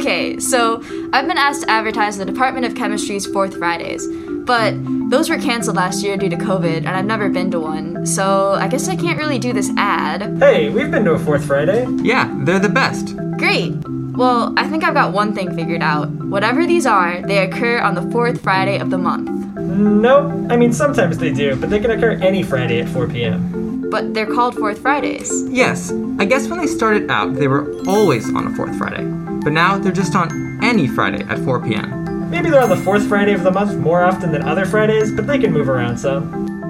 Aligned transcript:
Okay, 0.00 0.40
so 0.40 0.82
I've 1.12 1.26
been 1.28 1.36
asked 1.36 1.60
to 1.60 1.70
advertise 1.70 2.16
the 2.16 2.24
Department 2.24 2.64
of 2.64 2.74
Chemistry's 2.74 3.26
Fourth 3.26 3.58
Fridays, 3.58 4.08
but 4.46 4.72
those 5.10 5.28
were 5.28 5.36
canceled 5.36 5.76
last 5.76 6.02
year 6.02 6.16
due 6.16 6.30
to 6.30 6.36
COVID, 6.36 6.78
and 6.78 6.88
I've 6.88 7.04
never 7.04 7.28
been 7.28 7.50
to 7.50 7.60
one, 7.60 8.06
so 8.06 8.52
I 8.52 8.66
guess 8.68 8.88
I 8.88 8.96
can't 8.96 9.18
really 9.18 9.38
do 9.38 9.52
this 9.52 9.70
ad. 9.76 10.38
Hey, 10.38 10.70
we've 10.70 10.90
been 10.90 11.04
to 11.04 11.12
a 11.12 11.18
Fourth 11.18 11.44
Friday. 11.44 11.86
Yeah, 12.00 12.34
they're 12.44 12.58
the 12.58 12.70
best. 12.70 13.14
Great! 13.36 13.74
Well, 14.16 14.54
I 14.56 14.68
think 14.70 14.84
I've 14.84 14.94
got 14.94 15.12
one 15.12 15.34
thing 15.34 15.54
figured 15.54 15.82
out. 15.82 16.08
Whatever 16.08 16.66
these 16.66 16.86
are, 16.86 17.20
they 17.20 17.46
occur 17.46 17.80
on 17.80 17.94
the 17.94 18.10
fourth 18.10 18.40
Friday 18.40 18.78
of 18.78 18.88
the 18.88 18.96
month. 18.96 19.28
Nope. 19.58 20.32
I 20.50 20.56
mean, 20.56 20.72
sometimes 20.72 21.18
they 21.18 21.30
do, 21.30 21.56
but 21.56 21.68
they 21.68 21.78
can 21.78 21.90
occur 21.90 22.12
any 22.22 22.42
Friday 22.42 22.80
at 22.80 22.88
4 22.88 23.06
p.m. 23.06 23.90
But 23.90 24.14
they're 24.14 24.32
called 24.34 24.54
Fourth 24.54 24.78
Fridays. 24.78 25.46
Yes, 25.50 25.92
I 26.18 26.24
guess 26.24 26.48
when 26.48 26.58
they 26.58 26.68
started 26.68 27.10
out, 27.10 27.34
they 27.34 27.48
were 27.48 27.70
always 27.86 28.32
on 28.34 28.46
a 28.46 28.56
fourth 28.56 28.78
Friday. 28.78 29.29
But 29.42 29.52
now 29.52 29.78
they're 29.78 29.92
just 29.92 30.14
on 30.14 30.62
any 30.62 30.86
Friday 30.86 31.24
at 31.24 31.38
4 31.38 31.60
p.m. 31.60 32.28
Maybe 32.30 32.50
they're 32.50 32.62
on 32.62 32.68
the 32.68 32.76
fourth 32.76 33.06
Friday 33.08 33.32
of 33.32 33.42
the 33.42 33.50
month 33.50 33.76
more 33.76 34.04
often 34.04 34.32
than 34.32 34.42
other 34.42 34.64
Fridays, 34.64 35.10
but 35.10 35.26
they 35.26 35.38
can 35.38 35.52
move 35.52 35.68
around 35.68 35.98
so. 35.98 36.20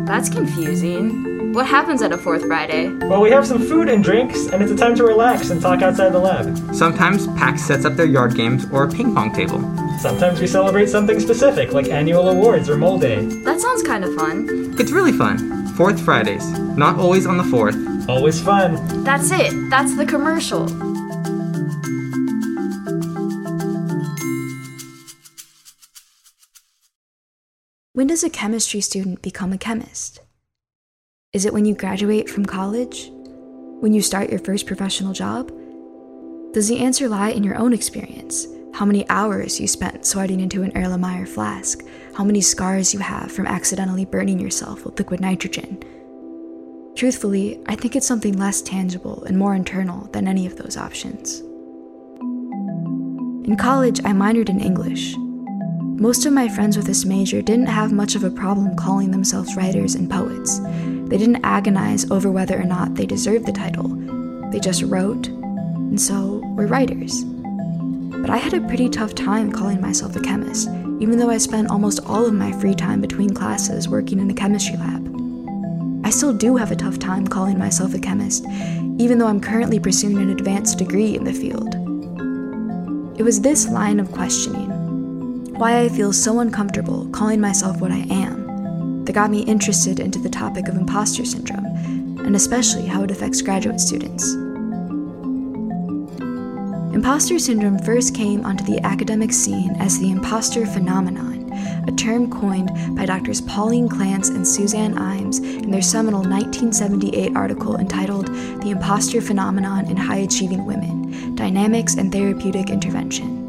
That's 0.07 0.29
confusing. 0.29 1.53
What 1.53 1.67
happens 1.67 2.01
at 2.01 2.13
a 2.13 2.17
Fourth 2.17 2.47
Friday? 2.47 2.89
Well, 2.89 3.21
we 3.21 3.31
have 3.33 3.45
some 3.45 3.61
food 3.61 3.89
and 3.89 4.05
drinks, 4.05 4.47
and 4.47 4.63
it's 4.63 4.71
a 4.71 4.77
time 4.77 4.95
to 4.95 5.05
relax 5.05 5.51
and 5.51 5.61
talk 5.61 5.83
outside 5.83 6.11
the 6.11 6.19
lab. 6.19 6.57
Sometimes 6.73 7.27
PAX 7.37 7.63
sets 7.63 7.85
up 7.85 7.97
their 7.97 8.07
yard 8.07 8.37
games 8.37 8.67
or 8.71 8.85
a 8.85 8.89
ping 8.89 9.13
pong 9.15 9.33
table. 9.33 9.61
Sometimes 9.99 10.41
we 10.41 10.47
celebrate 10.47 10.89
something 10.89 11.19
specific, 11.19 11.73
like 11.73 11.89
annual 11.89 12.29
awards 12.29 12.71
or 12.71 12.77
Mole 12.77 13.01
Day. 13.01 13.25
That 13.45 13.61
sounds 13.61 13.83
kind 13.83 14.05
of 14.05 14.15
fun. 14.15 14.77
It's 14.79 14.93
really 14.93 15.13
fun. 15.13 15.67
Fourth 15.75 16.01
Fridays, 16.01 16.49
not 16.77 16.97
always 16.97 17.27
on 17.27 17.37
the 17.37 17.45
fourth. 17.45 17.77
Always 18.09 18.41
fun. 18.41 19.03
That's 19.03 19.33
it. 19.33 19.53
That's 19.71 19.97
the 19.97 20.07
commercial. 20.07 20.69
When 28.01 28.07
does 28.07 28.25
a 28.25 28.31
chemistry 28.31 28.81
student 28.81 29.21
become 29.21 29.53
a 29.53 29.59
chemist? 29.59 30.21
Is 31.35 31.45
it 31.45 31.53
when 31.53 31.67
you 31.67 31.75
graduate 31.75 32.31
from 32.31 32.47
college? 32.47 33.11
When 33.81 33.93
you 33.93 34.01
start 34.01 34.31
your 34.31 34.39
first 34.39 34.67
professional 34.67 35.13
job? 35.13 35.53
Does 36.55 36.67
the 36.67 36.79
answer 36.79 37.11
lie 37.11 37.29
in 37.29 37.45
your 37.45 37.57
own 37.57 37.75
experience? 37.75 38.47
How 38.73 38.87
many 38.87 39.07
hours 39.11 39.61
you 39.61 39.69
spent 39.69 40.07
sorting 40.07 40.41
into 40.41 40.63
an 40.63 40.73
Erlenmeyer 40.73 41.29
flask? 41.29 41.85
How 42.15 42.25
many 42.25 42.41
scars 42.41 42.95
you 42.95 43.01
have 43.01 43.31
from 43.31 43.47
accidentally 43.47 44.07
burning 44.07 44.41
yourself 44.41 44.87
with 44.87 44.99
liquid 44.99 45.21
nitrogen? 45.21 45.83
Truthfully, 46.97 47.61
I 47.67 47.77
think 47.77 47.97
it's 47.97 48.07
something 48.07 48.39
less 48.39 48.63
tangible 48.63 49.25
and 49.25 49.37
more 49.37 49.55
internal 49.55 50.07
than 50.13 50.27
any 50.27 50.47
of 50.47 50.57
those 50.57 50.79
options. 50.79 51.41
In 53.47 53.59
college, 53.59 54.01
I 54.01 54.13
minored 54.13 54.49
in 54.49 54.59
English. 54.59 55.15
Most 56.01 56.25
of 56.25 56.33
my 56.33 56.49
friends 56.49 56.79
with 56.79 56.87
this 56.87 57.05
major 57.05 57.43
didn't 57.43 57.67
have 57.67 57.93
much 57.93 58.15
of 58.15 58.25
a 58.25 58.31
problem 58.31 58.75
calling 58.75 59.11
themselves 59.11 59.55
writers 59.55 59.95
and 59.95 60.09
poets. 60.09 60.59
They 60.59 61.19
didn't 61.19 61.45
agonize 61.45 62.11
over 62.11 62.31
whether 62.31 62.59
or 62.59 62.65
not 62.65 62.95
they 62.95 63.05
deserved 63.05 63.45
the 63.45 63.53
title. 63.53 63.89
They 64.51 64.61
just 64.61 64.81
wrote, 64.81 65.29
and 65.29 66.01
so 66.01 66.39
were 66.57 66.67
writers. 66.67 67.23
But 67.23 68.31
I 68.31 68.39
had 68.39 68.55
a 68.55 68.67
pretty 68.67 68.89
tough 68.89 69.15
time 69.15 69.53
calling 69.53 69.79
myself 69.79 70.17
a 70.17 70.21
chemist, 70.21 70.69
even 71.01 71.19
though 71.19 71.29
I 71.29 71.37
spent 71.37 71.69
almost 71.69 72.01
all 72.07 72.25
of 72.25 72.33
my 72.33 72.51
free 72.53 72.75
time 72.75 73.03
between 73.03 73.35
classes 73.35 73.87
working 73.87 74.21
in 74.21 74.31
a 74.31 74.35
chemistry 74.35 74.79
lab. 74.79 75.07
I 76.03 76.09
still 76.09 76.33
do 76.33 76.57
have 76.57 76.71
a 76.71 76.77
tough 76.77 76.99
time 76.99 77.29
calling 77.29 77.59
myself 77.59 77.93
a 77.93 77.99
chemist, 77.99 78.47
even 78.97 79.19
though 79.19 79.27
I'm 79.27 79.39
currently 79.39 79.79
pursuing 79.79 80.17
an 80.17 80.31
advanced 80.31 80.79
degree 80.79 81.15
in 81.15 81.25
the 81.25 81.35
field. 81.35 81.75
It 83.21 83.23
was 83.23 83.43
this 83.43 83.69
line 83.69 84.01
of 84.01 84.11
questioning, 84.13 84.80
why 85.61 85.79
I 85.79 85.91
feel 85.91 86.11
so 86.11 86.41
uncomfortable 86.41 87.07
calling 87.11 87.39
myself 87.39 87.83
what 87.83 87.93
I 87.93 88.07
am, 88.11 89.05
that 89.05 89.13
got 89.13 89.31
me 89.31 89.43
interested 89.43 90.01
into 90.01 90.19
the 90.19 90.31
topic 90.31 90.69
of 90.69 90.75
imposter 90.75 91.27
syndrome, 91.27 91.67
and 92.25 92.35
especially 92.35 92.87
how 92.87 93.03
it 93.03 93.11
affects 93.11 93.43
graduate 93.43 93.79
students. 93.79 94.33
Imposter 96.95 97.39
syndrome 97.39 97.79
first 97.81 98.15
came 98.15 98.47
onto 98.47 98.65
the 98.65 98.81
academic 98.87 99.35
scene 99.35 99.77
as 99.79 99.99
the 99.99 100.11
imposter 100.11 100.65
phenomenon, 100.65 101.53
a 101.87 101.93
term 101.93 102.31
coined 102.31 102.71
by 102.97 103.05
doctors 103.05 103.43
Pauline 103.43 103.87
Clance 103.87 104.31
and 104.31 104.49
Suzanne 104.49 104.95
Imes 104.95 105.45
in 105.63 105.71
their 105.71 105.83
seminal 105.83 106.21
1978 106.21 107.37
article 107.37 107.77
entitled 107.77 108.29
The 108.63 108.71
Imposter 108.71 109.21
Phenomenon 109.21 109.91
in 109.91 109.99
High 109.99 110.21
Achieving 110.21 110.65
Women 110.65 111.35
Dynamics 111.35 111.97
and 111.97 112.11
Therapeutic 112.11 112.71
Intervention. 112.71 113.40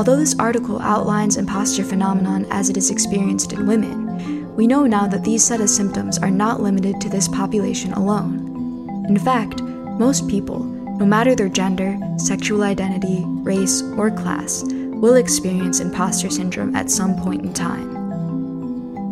Although 0.00 0.16
this 0.16 0.38
article 0.38 0.80
outlines 0.80 1.36
imposter 1.36 1.84
phenomenon 1.84 2.46
as 2.50 2.70
it 2.70 2.78
is 2.78 2.88
experienced 2.88 3.52
in 3.52 3.66
women, 3.66 4.56
we 4.56 4.66
know 4.66 4.86
now 4.86 5.06
that 5.06 5.24
these 5.24 5.44
set 5.44 5.60
of 5.60 5.68
symptoms 5.68 6.16
are 6.16 6.30
not 6.30 6.62
limited 6.62 7.02
to 7.02 7.10
this 7.10 7.28
population 7.28 7.92
alone. 7.92 9.04
In 9.10 9.18
fact, 9.18 9.60
most 9.60 10.26
people, 10.26 10.64
no 10.64 11.04
matter 11.04 11.34
their 11.34 11.50
gender, 11.50 11.98
sexual 12.16 12.62
identity, 12.62 13.24
race, 13.26 13.82
or 13.98 14.10
class, 14.10 14.62
will 14.64 15.16
experience 15.16 15.80
imposter 15.80 16.30
syndrome 16.30 16.74
at 16.74 16.90
some 16.90 17.14
point 17.16 17.44
in 17.44 17.52
time. 17.52 17.94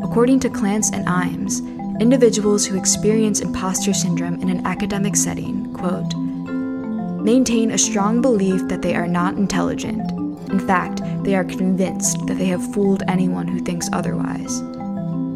According 0.03 0.41
to 0.41 0.48
Clance 0.48 0.91
and 0.94 1.06
Imes, 1.06 2.00
individuals 2.00 2.65
who 2.65 2.78
experience 2.78 3.41
imposter 3.41 3.93
syndrome 3.93 4.41
in 4.41 4.48
an 4.48 4.66
academic 4.66 5.16
setting, 5.16 5.71
quote, 5.75 6.15
maintain 7.22 7.72
a 7.72 7.77
strong 7.77 8.22
belief 8.22 8.66
that 8.69 8.81
they 8.81 8.94
are 8.94 9.06
not 9.06 9.34
intelligent. 9.34 10.18
In 10.50 10.60
fact, 10.60 11.03
they 11.25 11.34
are 11.34 11.44
convinced 11.44 12.26
that 12.26 12.38
they 12.38 12.47
have 12.47 12.72
fooled 12.72 13.03
anyone 13.09 13.47
who 13.47 13.60
thinks 13.60 13.88
otherwise. 13.92 14.60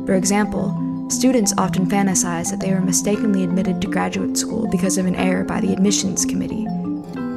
For 0.06 0.14
example, 0.14 1.06
students 1.10 1.52
often 1.58 1.86
fantasize 1.86 2.50
that 2.50 2.60
they 2.60 2.72
were 2.72 2.80
mistakenly 2.80 3.44
admitted 3.44 3.80
to 3.82 3.88
graduate 3.88 4.36
school 4.36 4.68
because 4.68 4.98
of 4.98 5.06
an 5.06 5.14
error 5.16 5.44
by 5.44 5.60
the 5.60 5.72
admissions 5.72 6.24
committee. 6.24 6.66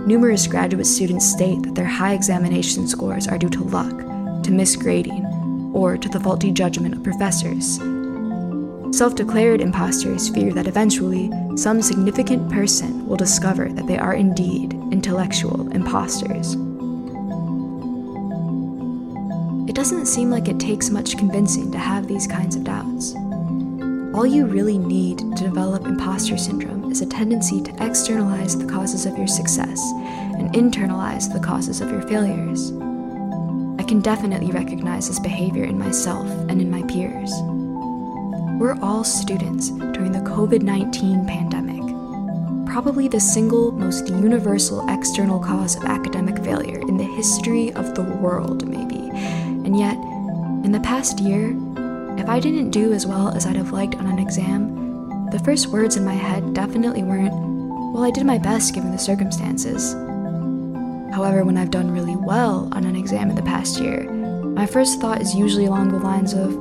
Numerous 0.08 0.48
graduate 0.48 0.88
students 0.88 1.26
state 1.26 1.62
that 1.64 1.76
their 1.76 1.86
high 1.86 2.14
examination 2.14 2.88
scores 2.88 3.28
are 3.28 3.38
due 3.38 3.50
to 3.50 3.64
luck, 3.64 3.98
to 4.44 4.52
misgrading, 4.52 5.26
or 5.74 5.98
to 5.98 6.08
the 6.08 6.20
faulty 6.20 6.52
judgment 6.52 6.96
of 6.96 7.04
professors. 7.04 7.80
Self 8.96 9.16
declared 9.16 9.60
imposters 9.62 10.30
fear 10.30 10.54
that 10.54 10.68
eventually 10.68 11.30
some 11.58 11.82
significant 11.82 12.50
person 12.50 13.06
will 13.06 13.18
discover 13.18 13.68
that 13.70 13.88
they 13.88 13.98
are 13.98 14.14
indeed 14.14 14.74
intellectual 14.92 15.70
imposters. 15.72 16.56
It 19.76 19.84
doesn't 19.84 20.06
seem 20.06 20.30
like 20.30 20.48
it 20.48 20.58
takes 20.58 20.90
much 20.90 21.18
convincing 21.18 21.70
to 21.74 21.78
have 21.78 22.08
these 22.08 22.28
kinds 22.28 22.56
of 22.56 22.64
doubts. 22.64 23.14
All 24.16 24.26
you 24.26 24.46
really 24.46 24.78
need 24.78 25.18
to 25.18 25.44
develop 25.44 25.86
imposter 25.86 26.38
syndrome 26.38 26.90
is 26.94 27.02
a 27.02 27.06
tendency 27.06 27.62
to 27.62 27.86
externalize 27.86 28.58
the 28.58 28.72
causes 28.72 29.06
of 29.06 29.18
your 29.18 29.28
success 29.28 29.82
and 30.38 30.54
internalize 30.54 31.32
the 31.32 31.46
causes 31.46 31.82
of 31.82 31.92
your 31.92 32.04
failures. 32.04 32.72
I 33.78 33.84
can 33.84 34.00
definitely 34.00 34.50
recognize 34.50 35.10
this 35.10 35.20
behavior 35.20 35.66
in 35.66 35.78
myself 35.78 36.26
and 36.50 36.62
in 36.62 36.72
my 36.72 36.84
peers. 36.84 37.34
We're 38.58 38.80
all 38.82 39.04
students 39.04 39.72
during 39.72 40.14
the 40.14 40.20
COVID 40.20 40.62
19 40.62 41.28
pandemic, 41.28 42.66
probably 42.66 43.10
the 43.10 43.20
single 43.20 43.74
most 43.74 44.08
universal 44.08 44.88
external 44.88 45.42
cause 45.42 45.76
of 45.76 45.84
academic 45.84 46.42
failure 46.46 46.80
in 46.80 46.96
the 46.96 47.04
history 47.04 47.74
of 47.74 47.94
the 47.94 48.04
world, 48.04 48.66
maybe. 48.66 49.12
And 49.66 49.78
yet, 49.78 49.96
in 50.64 50.72
the 50.72 50.80
past 50.80 51.20
year, 51.20 51.50
if 52.20 52.30
I 52.30 52.40
didn't 52.40 52.70
do 52.70 52.94
as 52.94 53.08
well 53.08 53.30
as 53.30 53.48
I'd 53.48 53.56
have 53.56 53.72
liked 53.72 53.96
on 53.96 54.06
an 54.06 54.20
exam, 54.20 55.30
the 55.32 55.40
first 55.40 55.68
words 55.68 55.98
in 55.98 56.06
my 56.06 56.14
head 56.14 56.54
definitely 56.54 57.02
weren't, 57.02 57.34
well, 57.92 58.04
I 58.04 58.12
did 58.12 58.26
my 58.26 58.38
best 58.38 58.76
given 58.76 58.92
the 58.92 59.00
circumstances. 59.00 59.94
However, 61.14 61.44
when 61.44 61.58
I've 61.58 61.72
done 61.72 61.92
really 61.92 62.16
well 62.16 62.70
on 62.74 62.86
an 62.86 62.96
exam 62.96 63.32
in 63.32 63.36
the 63.36 63.42
past 63.42 63.80
year, 63.80 64.04
my 64.12 64.68
first 64.68 65.02
thought 65.02 65.20
is 65.20 65.34
usually 65.34 65.66
along 65.66 65.90
the 65.90 66.00
lines 66.00 66.34
of, 66.34 66.56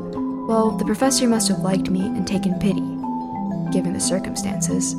well, 0.48 0.70
the 0.70 0.84
professor 0.86 1.28
must 1.28 1.48
have 1.48 1.60
liked 1.60 1.90
me 1.90 2.00
and 2.00 2.26
taken 2.26 2.58
pity, 2.58 2.80
given 3.70 3.92
the 3.92 4.00
circumstances. 4.00 4.94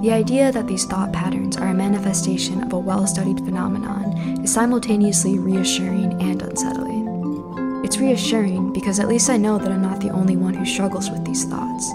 The 0.00 0.12
idea 0.12 0.52
that 0.52 0.68
these 0.68 0.84
thought 0.84 1.12
patterns 1.12 1.56
are 1.56 1.66
a 1.66 1.74
manifestation 1.74 2.62
of 2.62 2.72
a 2.72 2.78
well 2.78 3.04
studied 3.04 3.38
phenomenon 3.38 4.44
is 4.44 4.52
simultaneously 4.52 5.40
reassuring 5.40 6.22
and 6.22 6.40
unsettling. 6.40 7.82
It's 7.84 7.98
reassuring 7.98 8.72
because 8.72 9.00
at 9.00 9.08
least 9.08 9.28
I 9.28 9.36
know 9.36 9.58
that 9.58 9.72
I'm 9.72 9.82
not 9.82 10.00
the 10.00 10.10
only 10.10 10.36
one 10.36 10.54
who 10.54 10.64
struggles 10.64 11.10
with 11.10 11.24
these 11.24 11.46
thoughts, 11.46 11.90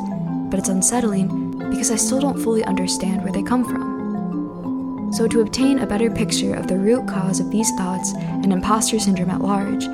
but 0.50 0.60
it's 0.60 0.68
unsettling 0.68 1.58
because 1.70 1.92
I 1.92 1.96
still 1.96 2.20
don't 2.20 2.38
fully 2.38 2.66
understand 2.66 3.24
where 3.24 3.32
they 3.32 3.42
come 3.42 3.64
from. 3.64 5.10
So, 5.14 5.26
to 5.30 5.40
obtain 5.40 5.80
a 5.80 5.88
better 5.88 6.12
picture 6.12 6.56
of 6.56 6.68
the 6.68 6.78
root 6.78 7.08
cause 7.08 7.40
of 7.40 7.52
these 7.52 7.72
thoughts 7.78 8.14
and 8.16 8.52
imposter 8.52 9.00
syndrome 9.00 9.30
at 9.30 9.40
large, 9.40 9.86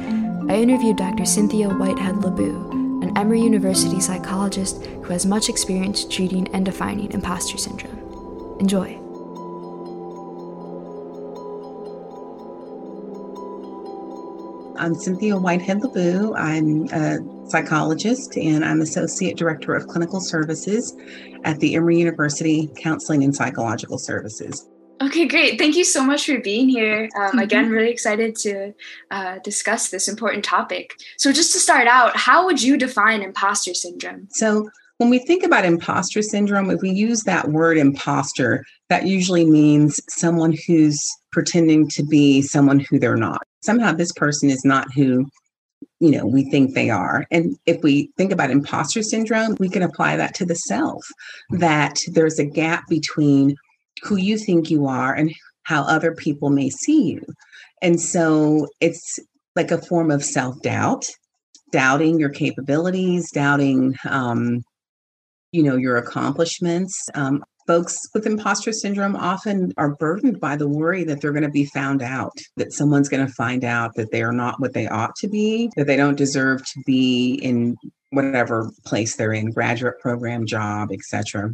I 0.50 0.56
interviewed 0.56 0.97
Dr. 0.97 1.25
Cynthia 1.25 1.69
Whitehead 1.69 2.15
Laboo, 2.15 2.71
an 3.03 3.15
Emory 3.15 3.41
University 3.41 4.00
psychologist 4.00 4.83
who 4.83 5.13
has 5.13 5.27
much 5.27 5.47
experience 5.47 6.06
treating 6.06 6.47
and 6.56 6.65
defining 6.65 7.11
imposter 7.11 7.59
syndrome. 7.59 7.98
Enjoy. 8.59 9.00
I'm 14.77 14.95
Cynthia 14.95 15.38
Whitehead 15.38 15.79
Laboo. 15.81 16.38
I'm 16.38 16.88
a 16.94 17.50
psychologist 17.50 18.38
and 18.38 18.63
I'm 18.63 18.81
Associate 18.81 19.35
Director 19.35 19.75
of 19.75 19.88
Clinical 19.88 20.21
Services 20.21 20.95
at 21.44 21.59
the 21.59 21.75
Emory 21.75 22.00
University 22.00 22.69
Counseling 22.77 23.23
and 23.23 23.35
Psychological 23.35 23.97
Services. 23.97 24.69
Okay, 25.01 25.27
great. 25.27 25.57
Thank 25.57 25.77
you 25.77 25.85
so 25.85 26.03
much 26.03 26.25
for 26.25 26.39
being 26.39 26.67
here. 26.67 27.09
Um, 27.17 27.27
mm-hmm. 27.27 27.39
again, 27.39 27.69
really 27.69 27.89
excited 27.89 28.35
to 28.38 28.73
uh, 29.11 29.39
discuss 29.44 29.89
this 29.89 30.07
important 30.09 30.44
topic. 30.44 30.95
So, 31.17 31.31
just 31.31 31.53
to 31.53 31.59
start 31.59 31.88
out, 31.88 32.17
how 32.17 32.45
would 32.45 32.61
you 32.61 32.77
define 32.77 33.21
imposter 33.21 33.73
syndrome? 33.73 34.27
So, 34.31 34.69
when 34.99 35.09
we 35.09 35.19
think 35.19 35.43
about 35.43 35.63
imposter 35.63 36.21
syndrome, 36.21 36.69
if 36.69 36.81
we 36.81 36.89
use 36.89 37.23
that 37.23 37.47
word 37.47 37.77
imposter, 37.77 38.65
that 38.89 39.07
usually 39.07 39.45
means 39.45 40.01
someone 40.09 40.53
who's 40.67 40.99
pretending 41.31 41.87
to 41.87 42.03
be 42.03 42.41
someone 42.41 42.81
who 42.81 42.99
they're 42.99 43.15
not. 43.15 43.41
Somehow 43.63 43.93
this 43.93 44.11
person 44.11 44.49
is 44.49 44.63
not 44.65 44.91
who 44.93 45.25
you 46.01 46.11
know 46.11 46.25
we 46.25 46.49
think 46.49 46.73
they 46.73 46.89
are 46.89 47.25
and 47.31 47.57
if 47.65 47.81
we 47.83 48.09
think 48.17 48.31
about 48.31 48.51
imposter 48.51 49.01
syndrome 49.01 49.55
we 49.59 49.69
can 49.69 49.81
apply 49.81 50.17
that 50.17 50.33
to 50.33 50.45
the 50.45 50.55
self 50.55 51.01
that 51.51 51.99
there's 52.11 52.39
a 52.39 52.45
gap 52.45 52.83
between 52.89 53.55
who 54.03 54.17
you 54.17 54.37
think 54.37 54.69
you 54.69 54.87
are 54.87 55.13
and 55.13 55.33
how 55.63 55.83
other 55.83 56.13
people 56.13 56.49
may 56.49 56.69
see 56.69 57.03
you 57.03 57.21
and 57.81 57.99
so 58.01 58.67
it's 58.81 59.19
like 59.55 59.71
a 59.71 59.81
form 59.81 60.11
of 60.11 60.23
self-doubt 60.23 61.05
doubting 61.71 62.19
your 62.19 62.29
capabilities 62.29 63.29
doubting 63.31 63.95
um, 64.05 64.61
you 65.51 65.63
know 65.63 65.75
your 65.75 65.97
accomplishments. 65.97 67.07
Um, 67.13 67.43
folks 67.69 67.99
with 68.15 68.25
imposter 68.25 68.71
syndrome 68.71 69.15
often 69.15 69.71
are 69.77 69.95
burdened 69.95 70.39
by 70.39 70.55
the 70.55 70.67
worry 70.67 71.03
that 71.03 71.21
they're 71.21 71.31
going 71.31 71.43
to 71.43 71.49
be 71.49 71.65
found 71.65 72.01
out 72.01 72.35
that 72.57 72.73
someone's 72.73 73.07
going 73.07 73.23
to 73.23 73.31
find 73.33 73.63
out 73.63 73.93
that 73.93 74.11
they 74.11 74.23
are 74.23 74.33
not 74.33 74.59
what 74.59 74.73
they 74.73 74.87
ought 74.87 75.15
to 75.15 75.27
be 75.27 75.69
that 75.75 75.85
they 75.85 75.95
don't 75.95 76.17
deserve 76.17 76.65
to 76.65 76.81
be 76.87 77.35
in 77.43 77.75
whatever 78.09 78.71
place 78.87 79.15
they're 79.15 79.33
in 79.33 79.51
graduate 79.51 79.93
program 80.01 80.47
job 80.47 80.89
etc 80.91 81.51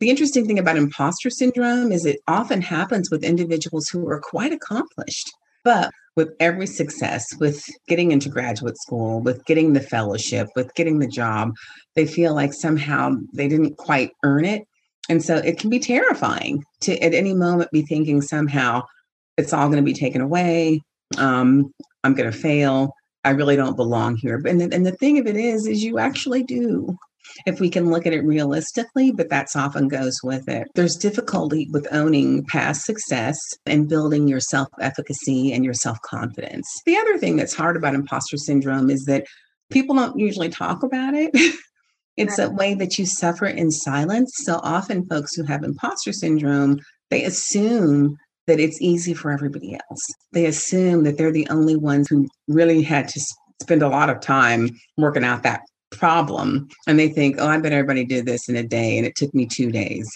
the 0.00 0.10
interesting 0.10 0.44
thing 0.44 0.58
about 0.58 0.76
imposter 0.76 1.30
syndrome 1.30 1.92
is 1.92 2.04
it 2.04 2.18
often 2.26 2.60
happens 2.60 3.08
with 3.08 3.22
individuals 3.22 3.86
who 3.92 4.08
are 4.08 4.20
quite 4.20 4.52
accomplished 4.52 5.30
but 5.62 5.92
with 6.16 6.30
every 6.40 6.66
success, 6.66 7.34
with 7.38 7.64
getting 7.88 8.12
into 8.12 8.28
graduate 8.28 8.78
school, 8.78 9.20
with 9.20 9.44
getting 9.46 9.72
the 9.72 9.80
fellowship, 9.80 10.48
with 10.54 10.72
getting 10.74 10.98
the 10.98 11.08
job, 11.08 11.52
they 11.96 12.06
feel 12.06 12.34
like 12.34 12.52
somehow 12.52 13.10
they 13.32 13.48
didn't 13.48 13.76
quite 13.76 14.12
earn 14.22 14.44
it. 14.44 14.62
And 15.08 15.22
so 15.22 15.36
it 15.36 15.58
can 15.58 15.70
be 15.70 15.80
terrifying 15.80 16.62
to 16.82 16.96
at 17.00 17.14
any 17.14 17.34
moment 17.34 17.70
be 17.72 17.82
thinking 17.82 18.22
somehow 18.22 18.82
it's 19.36 19.52
all 19.52 19.66
going 19.66 19.78
to 19.78 19.82
be 19.82 19.92
taken 19.92 20.20
away. 20.20 20.80
Um, 21.18 21.72
I'm 22.04 22.14
going 22.14 22.30
to 22.30 22.36
fail. 22.36 22.94
I 23.24 23.30
really 23.30 23.56
don't 23.56 23.76
belong 23.76 24.16
here. 24.16 24.40
And 24.46 24.60
the, 24.60 24.74
and 24.74 24.86
the 24.86 24.92
thing 24.92 25.18
of 25.18 25.26
it 25.26 25.36
is, 25.36 25.66
is 25.66 25.82
you 25.82 25.98
actually 25.98 26.42
do 26.42 26.96
if 27.46 27.60
we 27.60 27.70
can 27.70 27.90
look 27.90 28.06
at 28.06 28.12
it 28.12 28.24
realistically, 28.24 29.12
but 29.12 29.28
that's 29.28 29.56
often 29.56 29.88
goes 29.88 30.18
with 30.22 30.48
it. 30.48 30.68
There's 30.74 30.96
difficulty 30.96 31.68
with 31.72 31.86
owning 31.92 32.44
past 32.44 32.84
success 32.84 33.38
and 33.66 33.88
building 33.88 34.28
your 34.28 34.40
self 34.40 34.68
efficacy 34.80 35.52
and 35.52 35.64
your 35.64 35.74
self 35.74 36.00
confidence. 36.02 36.68
The 36.86 36.96
other 36.96 37.18
thing 37.18 37.36
that's 37.36 37.54
hard 37.54 37.76
about 37.76 37.94
imposter 37.94 38.36
syndrome 38.36 38.90
is 38.90 39.04
that 39.04 39.26
people 39.70 39.96
don't 39.96 40.18
usually 40.18 40.48
talk 40.48 40.82
about 40.82 41.14
it. 41.14 41.30
it's 42.16 42.38
a 42.38 42.50
way 42.50 42.74
that 42.74 42.98
you 42.98 43.06
suffer 43.06 43.46
in 43.46 43.70
silence. 43.70 44.32
So 44.44 44.60
often, 44.62 45.06
folks 45.06 45.34
who 45.34 45.44
have 45.44 45.64
imposter 45.64 46.12
syndrome, 46.12 46.80
they 47.10 47.24
assume 47.24 48.16
that 48.46 48.60
it's 48.60 48.80
easy 48.80 49.14
for 49.14 49.30
everybody 49.30 49.74
else. 49.74 50.02
They 50.32 50.46
assume 50.46 51.04
that 51.04 51.16
they're 51.16 51.32
the 51.32 51.48
only 51.48 51.76
ones 51.76 52.08
who 52.08 52.28
really 52.46 52.82
had 52.82 53.08
to 53.08 53.20
spend 53.62 53.82
a 53.82 53.88
lot 53.88 54.10
of 54.10 54.20
time 54.20 54.70
working 54.96 55.24
out 55.24 55.42
that 55.44 55.62
problem 55.96 56.68
and 56.86 56.98
they 56.98 57.08
think, 57.08 57.36
oh, 57.38 57.46
I 57.46 57.58
bet 57.58 57.72
everybody 57.72 58.04
did 58.04 58.26
this 58.26 58.48
in 58.48 58.56
a 58.56 58.62
day 58.62 58.98
and 58.98 59.06
it 59.06 59.16
took 59.16 59.34
me 59.34 59.46
two 59.46 59.70
days. 59.70 60.10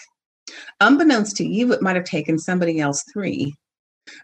Unbeknownst 0.80 1.36
to 1.36 1.46
you, 1.46 1.72
it 1.72 1.82
might 1.82 1.96
have 1.96 2.04
taken 2.04 2.38
somebody 2.38 2.80
else 2.80 3.04
three, 3.12 3.54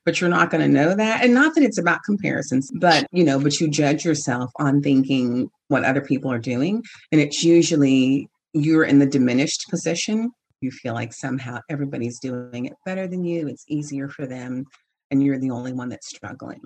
but 0.04 0.20
you're 0.20 0.30
not 0.30 0.50
going 0.50 0.62
to 0.62 0.68
know 0.68 0.94
that. 0.94 1.22
And 1.22 1.34
not 1.34 1.54
that 1.54 1.64
it's 1.64 1.78
about 1.78 2.02
comparisons, 2.04 2.70
but 2.74 3.06
you 3.12 3.24
know, 3.24 3.38
but 3.38 3.60
you 3.60 3.68
judge 3.68 4.04
yourself 4.04 4.50
on 4.56 4.82
thinking 4.82 5.50
what 5.68 5.84
other 5.84 6.00
people 6.00 6.32
are 6.32 6.38
doing. 6.38 6.82
And 7.12 7.20
it's 7.20 7.44
usually 7.44 8.28
you're 8.52 8.84
in 8.84 8.98
the 8.98 9.06
diminished 9.06 9.66
position. 9.68 10.30
You 10.60 10.70
feel 10.70 10.94
like 10.94 11.12
somehow 11.12 11.58
everybody's 11.68 12.18
doing 12.18 12.64
it 12.66 12.74
better 12.86 13.06
than 13.06 13.24
you, 13.24 13.48
it's 13.48 13.64
easier 13.68 14.08
for 14.08 14.26
them, 14.26 14.64
and 15.10 15.22
you're 15.22 15.38
the 15.38 15.50
only 15.50 15.74
one 15.74 15.90
that's 15.90 16.08
struggling 16.08 16.60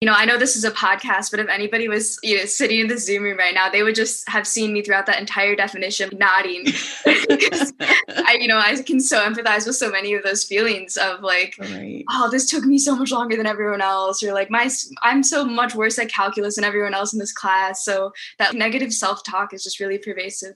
you 0.00 0.06
know, 0.06 0.14
I 0.16 0.24
know 0.24 0.38
this 0.38 0.56
is 0.56 0.64
a 0.64 0.70
podcast, 0.70 1.30
but 1.30 1.40
if 1.40 1.48
anybody 1.50 1.86
was, 1.86 2.18
you 2.22 2.38
know, 2.38 2.46
sitting 2.46 2.80
in 2.80 2.86
the 2.86 2.96
Zoom 2.96 3.22
room 3.22 3.36
right 3.36 3.52
now, 3.52 3.68
they 3.68 3.82
would 3.82 3.94
just 3.94 4.26
have 4.30 4.46
seen 4.46 4.72
me 4.72 4.80
throughout 4.80 5.04
that 5.04 5.20
entire 5.20 5.54
definition 5.54 6.08
nodding. 6.16 6.64
I, 7.06 8.38
you 8.40 8.48
know, 8.48 8.56
I 8.56 8.80
can 8.80 8.98
so 8.98 9.20
empathize 9.20 9.66
with 9.66 9.76
so 9.76 9.90
many 9.90 10.14
of 10.14 10.22
those 10.22 10.42
feelings 10.42 10.96
of 10.96 11.20
like, 11.20 11.54
right. 11.58 12.02
oh, 12.08 12.30
this 12.30 12.48
took 12.48 12.64
me 12.64 12.78
so 12.78 12.96
much 12.96 13.12
longer 13.12 13.36
than 13.36 13.44
everyone 13.44 13.82
else, 13.82 14.22
or 14.22 14.32
like 14.32 14.50
my, 14.50 14.70
I'm 15.02 15.22
so 15.22 15.44
much 15.44 15.74
worse 15.74 15.98
at 15.98 16.08
calculus 16.08 16.54
than 16.54 16.64
everyone 16.64 16.94
else 16.94 17.12
in 17.12 17.18
this 17.18 17.32
class. 17.32 17.84
So 17.84 18.12
that 18.38 18.54
negative 18.54 18.94
self-talk 18.94 19.52
is 19.52 19.62
just 19.62 19.80
really 19.80 19.98
pervasive. 19.98 20.54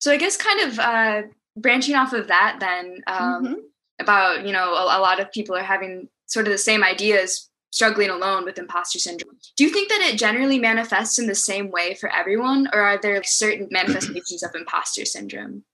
So 0.00 0.10
I 0.10 0.16
guess 0.16 0.36
kind 0.36 0.60
of 0.68 0.78
uh, 0.80 1.22
branching 1.56 1.94
off 1.94 2.12
of 2.12 2.26
that, 2.26 2.56
then 2.58 3.02
um, 3.06 3.44
mm-hmm. 3.44 3.54
about 4.00 4.44
you 4.44 4.52
know, 4.52 4.74
a, 4.74 4.98
a 4.98 5.00
lot 5.00 5.20
of 5.20 5.30
people 5.30 5.54
are 5.54 5.62
having 5.62 6.08
sort 6.26 6.46
of 6.46 6.52
the 6.52 6.58
same 6.58 6.82
ideas 6.82 7.48
struggling 7.74 8.08
alone 8.08 8.44
with 8.44 8.56
imposter 8.56 9.00
syndrome. 9.00 9.36
Do 9.56 9.64
you 9.64 9.70
think 9.70 9.88
that 9.88 10.00
it 10.00 10.16
generally 10.16 10.60
manifests 10.60 11.18
in 11.18 11.26
the 11.26 11.34
same 11.34 11.72
way 11.72 11.94
for 11.94 12.08
everyone, 12.08 12.68
or 12.72 12.80
are 12.80 13.00
there 13.00 13.20
certain 13.24 13.66
manifestations 13.72 14.44
of 14.44 14.54
imposter 14.54 15.04
syndrome? 15.04 15.64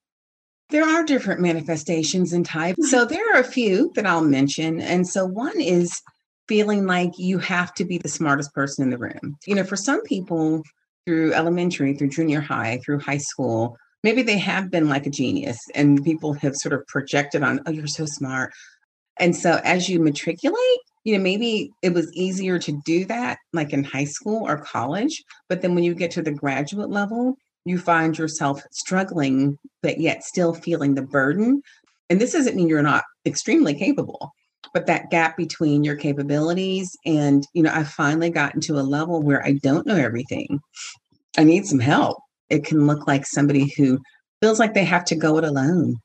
There 0.71 0.89
are 0.89 1.05
different 1.05 1.43
manifestations 1.43 2.33
and 2.33 2.47
types. 2.47 2.91
So 2.91 3.05
there 3.05 3.35
are 3.35 3.41
a 3.41 3.45
few 3.45 3.93
that 3.97 4.07
I'll 4.07 4.25
mention. 4.25 4.81
And 4.81 5.07
so 5.07 5.27
one 5.27 5.61
is 5.61 6.01
feeling 6.49 6.87
like 6.87 7.19
you 7.19 7.39
have 7.39 7.75
to 7.75 7.85
be 7.85 7.99
the 7.99 8.09
smartest 8.09 8.55
person 8.55 8.83
in 8.83 8.91
the 8.91 8.97
room. 8.97 9.37
You 9.47 9.57
know, 9.57 9.65
for 9.65 9.77
some 9.77 10.03
people 10.05 10.63
through 11.05 11.35
elementary, 11.35 11.95
through 11.95 12.11
junior 12.11 12.41
high, 12.41 12.81
through 12.83 13.01
high 13.01 13.19
school, 13.19 13.77
maybe 14.03 14.23
they 14.23 14.39
have 14.39 14.71
been 14.71 14.89
like 14.89 15.07
a 15.07 15.11
genius 15.11 15.59
and 15.75 16.03
people 16.03 16.33
have 16.35 16.57
sort 16.57 16.73
of 16.73 16.87
projected 16.87 17.43
on, 17.43 17.61
oh, 17.67 17.71
you're 17.71 17.87
so 17.87 18.07
smart. 18.07 18.55
And 19.19 19.37
so 19.37 19.61
as 19.65 19.89
you 19.89 20.01
matriculate, 20.01 20.81
you 21.05 21.17
know, 21.17 21.23
maybe 21.23 21.71
it 21.83 21.95
was 21.95 22.13
easier 22.15 22.59
to 22.59 22.81
do 22.85 23.05
that 23.07 23.39
like 23.53 23.73
in 23.73 23.85
high 23.85 24.05
school 24.05 24.47
or 24.47 24.59
college, 24.59 25.23
but 25.49 25.63
then 25.63 25.75
when 25.75 25.85
you 25.85 25.95
get 25.95 26.11
to 26.13 26.23
the 26.23 26.33
graduate 26.33 26.91
level, 26.91 27.37
you 27.65 27.79
find 27.79 28.17
yourself 28.17 28.63
struggling, 28.71 29.59
but 29.83 30.01
yet 30.01 30.25
still 30.25 30.55
feeling 30.55 30.95
the 30.95 31.03
burden. 31.03 31.63
And 32.09 32.21
this 32.21 32.33
doesn't 32.33 32.57
mean 32.57 32.69
you're 32.69 32.83
not 32.83 33.05
extremely 33.27 33.75
capable, 33.75 34.33
but 34.75 34.87
that 34.87 35.11
gap 35.11 35.37
between 35.37 35.85
your 35.85 35.97
capabilities 35.97 36.97
and, 37.07 37.47
you 37.55 37.63
know, 37.63 37.73
I've 37.73 37.91
finally 37.91 38.31
gotten 38.31 38.61
to 38.63 38.79
a 38.79 38.83
level 38.83 39.23
where 39.23 39.45
I 39.45 39.53
don't 39.63 39.87
know 39.87 39.97
everything. 39.97 40.61
I 41.39 41.45
need 41.45 41.67
some 41.67 41.81
help. 41.81 42.19
It 42.49 42.65
can 42.65 42.87
look 42.87 43.07
like 43.07 43.27
somebody 43.27 43.73
who 43.77 43.99
feels 44.43 44.59
like 44.59 44.75
they 44.75 44.85
have 44.85 45.05
to 45.07 45.15
go 45.15 45.39
it 45.39 45.45
alone 45.45 45.97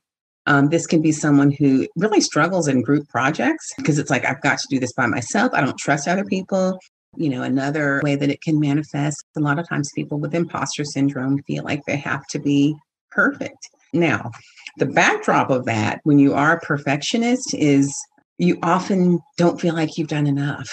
um, 0.46 0.68
this 0.68 0.86
can 0.86 1.02
be 1.02 1.12
someone 1.12 1.50
who 1.50 1.86
really 1.96 2.20
struggles 2.20 2.68
in 2.68 2.82
group 2.82 3.08
projects 3.08 3.72
because 3.76 3.98
it's 3.98 4.10
like, 4.10 4.24
I've 4.24 4.40
got 4.42 4.58
to 4.58 4.68
do 4.70 4.78
this 4.78 4.92
by 4.92 5.06
myself. 5.06 5.52
I 5.52 5.60
don't 5.60 5.78
trust 5.78 6.08
other 6.08 6.24
people. 6.24 6.78
You 7.16 7.30
know, 7.30 7.42
another 7.42 8.00
way 8.04 8.14
that 8.14 8.30
it 8.30 8.42
can 8.42 8.60
manifest, 8.60 9.24
a 9.36 9.40
lot 9.40 9.58
of 9.58 9.68
times 9.68 9.90
people 9.94 10.18
with 10.18 10.34
imposter 10.34 10.84
syndrome 10.84 11.42
feel 11.46 11.64
like 11.64 11.80
they 11.86 11.96
have 11.96 12.26
to 12.28 12.38
be 12.38 12.76
perfect. 13.10 13.68
Now, 13.92 14.30
the 14.76 14.86
backdrop 14.86 15.50
of 15.50 15.64
that, 15.64 16.00
when 16.04 16.18
you 16.18 16.34
are 16.34 16.56
a 16.56 16.60
perfectionist, 16.60 17.54
is 17.54 17.94
you 18.38 18.58
often 18.62 19.20
don't 19.38 19.60
feel 19.60 19.74
like 19.74 19.96
you've 19.96 20.08
done 20.08 20.26
enough. 20.26 20.68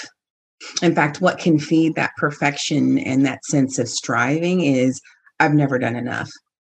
In 0.82 0.94
fact, 0.94 1.22
what 1.22 1.40
can 1.40 1.60
feed 1.60 1.96
that 1.96 2.12
perfection 2.18 3.00
and 3.00 3.26
that 3.26 3.46
sense 3.46 3.80
of 3.80 3.88
striving 3.88 4.62
is 4.62 5.02
I've 5.40 5.54
never 5.54 5.80
done 5.80 5.96
enough. 5.96 6.30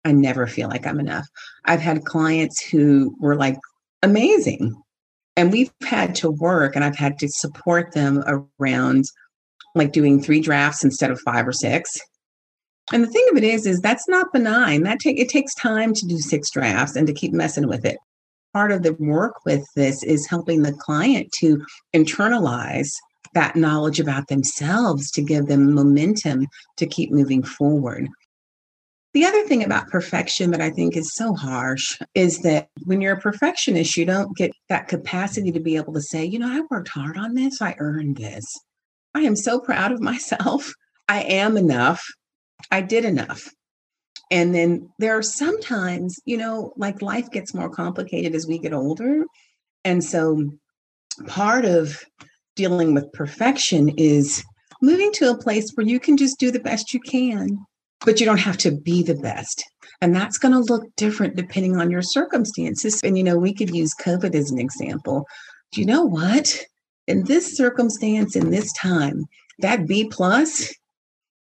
I 0.06 0.12
never 0.12 0.48
feel 0.48 0.70
like 0.70 0.88
I'm 0.88 1.00
enough. 1.00 1.28
I've 1.66 1.82
had 1.82 2.06
clients 2.06 2.64
who 2.64 3.16
were 3.20 3.36
like 3.36 3.58
amazing. 4.02 4.76
And 5.36 5.52
we've 5.52 5.72
had 5.84 6.16
to 6.16 6.32
work 6.32 6.76
and 6.76 6.84
I've 6.84 6.98
had 6.98 7.18
to 7.20 7.30
support 7.30 7.94
them 7.94 8.24
around 8.60 9.06
like 9.76 9.92
doing 9.92 10.22
three 10.22 10.42
drafts 10.42 10.84
instead 10.84 11.12
of 11.12 11.20
five 11.22 11.48
or 11.48 11.54
six. 11.54 11.98
And 12.92 13.04
the 13.04 13.08
thing 13.08 13.26
of 13.32 13.38
it 13.38 13.44
is, 13.44 13.66
is 13.66 13.80
that's 13.80 14.08
not 14.08 14.34
benign. 14.34 14.84
That 14.84 15.00
take 15.00 15.20
it 15.20 15.30
takes 15.30 15.54
time 15.54 15.94
to 15.94 16.08
do 16.08 16.18
six 16.18 16.50
drafts 16.50 16.96
and 16.96 17.06
to 17.08 17.14
keep 17.14 17.32
messing 17.32 17.68
with 17.68 17.86
it. 17.86 17.98
Part 18.54 18.72
of 18.72 18.82
the 18.84 18.94
work 18.94 19.46
with 19.46 19.64
this 19.76 20.04
is 20.04 20.28
helping 20.28 20.64
the 20.64 20.74
client 20.74 21.32
to 21.40 21.64
internalize 21.96 22.90
that 23.36 23.56
knowledge 23.56 24.00
about 24.00 24.28
themselves 24.28 25.12
to 25.12 25.22
give 25.22 25.46
them 25.46 25.74
momentum 25.74 26.48
to 26.78 26.88
keep 26.88 27.12
moving 27.12 27.44
forward. 27.44 28.10
The 29.20 29.26
other 29.26 29.44
thing 29.44 29.66
about 29.66 29.90
perfection 29.90 30.52
that 30.52 30.62
I 30.62 30.70
think 30.70 30.96
is 30.96 31.14
so 31.14 31.34
harsh 31.34 32.00
is 32.16 32.40
that 32.44 32.70
when 32.86 33.02
you're 33.02 33.18
a 33.18 33.20
perfectionist, 33.20 33.98
you 33.98 34.06
don't 34.06 34.34
get 34.38 34.54
that 34.70 34.88
capacity 34.88 35.52
to 35.52 35.60
be 35.60 35.76
able 35.76 35.92
to 35.96 36.02
say, 36.02 36.24
you 36.24 36.40
know, 36.40 36.48
I 36.48 36.62
worked 36.72 36.88
hard 36.88 37.18
on 37.18 37.34
this, 37.34 37.62
I 37.62 37.76
earned 37.80 38.16
this. 38.16 38.46
I 39.14 39.24
am 39.24 39.36
so 39.36 39.60
proud 39.60 39.92
of 39.92 40.00
myself. 40.12 40.72
I 41.10 41.24
am 41.24 41.58
enough. 41.58 42.02
I 42.72 42.80
did 42.80 43.04
enough. 43.04 43.50
And 44.32 44.56
then 44.56 44.90
there 45.00 45.18
are 45.18 45.22
sometimes, 45.22 46.18
you 46.24 46.38
know, 46.38 46.72
like 46.78 47.02
life 47.02 47.30
gets 47.30 47.54
more 47.54 47.70
complicated 47.70 48.34
as 48.36 48.48
we 48.48 48.58
get 48.58 48.72
older. 48.72 49.26
And 49.84 50.02
so 50.02 50.50
part 51.28 51.66
of 51.66 52.06
dealing 52.56 52.94
with 52.94 53.12
perfection 53.12 53.90
is 53.98 54.46
moving 54.82 55.12
to 55.16 55.30
a 55.30 55.38
place 55.38 55.72
where 55.76 55.86
you 55.86 56.00
can 56.00 56.16
just 56.16 56.40
do 56.40 56.52
the 56.52 56.60
best 56.62 56.94
you 56.94 57.02
can, 57.02 57.66
but 58.06 58.20
you 58.20 58.26
don't 58.26 58.38
have 58.40 58.58
to 58.58 58.72
be 58.72 59.04
the 59.04 59.16
best. 59.16 59.64
And 60.02 60.16
that's 60.16 60.38
going 60.38 60.54
to 60.54 60.74
look 60.74 60.84
different 60.96 61.36
depending 61.36 61.78
on 61.78 61.92
your 61.92 62.02
circumstances. 62.02 63.02
And, 63.04 63.18
you 63.18 63.24
know, 63.24 63.38
we 63.38 63.54
could 63.54 63.76
use 63.76 63.94
COVID 63.96 64.34
as 64.34 64.50
an 64.50 64.60
example. 64.60 65.28
Do 65.72 65.82
you 65.82 65.88
know 65.88 66.04
what? 66.04 66.64
In 67.08 67.26
this 67.26 67.58
circumstance, 67.58 68.36
in 68.36 68.52
this 68.52 68.72
time, 68.74 69.26
that 69.60 69.88
B 69.88 70.08
plus, 70.10 70.74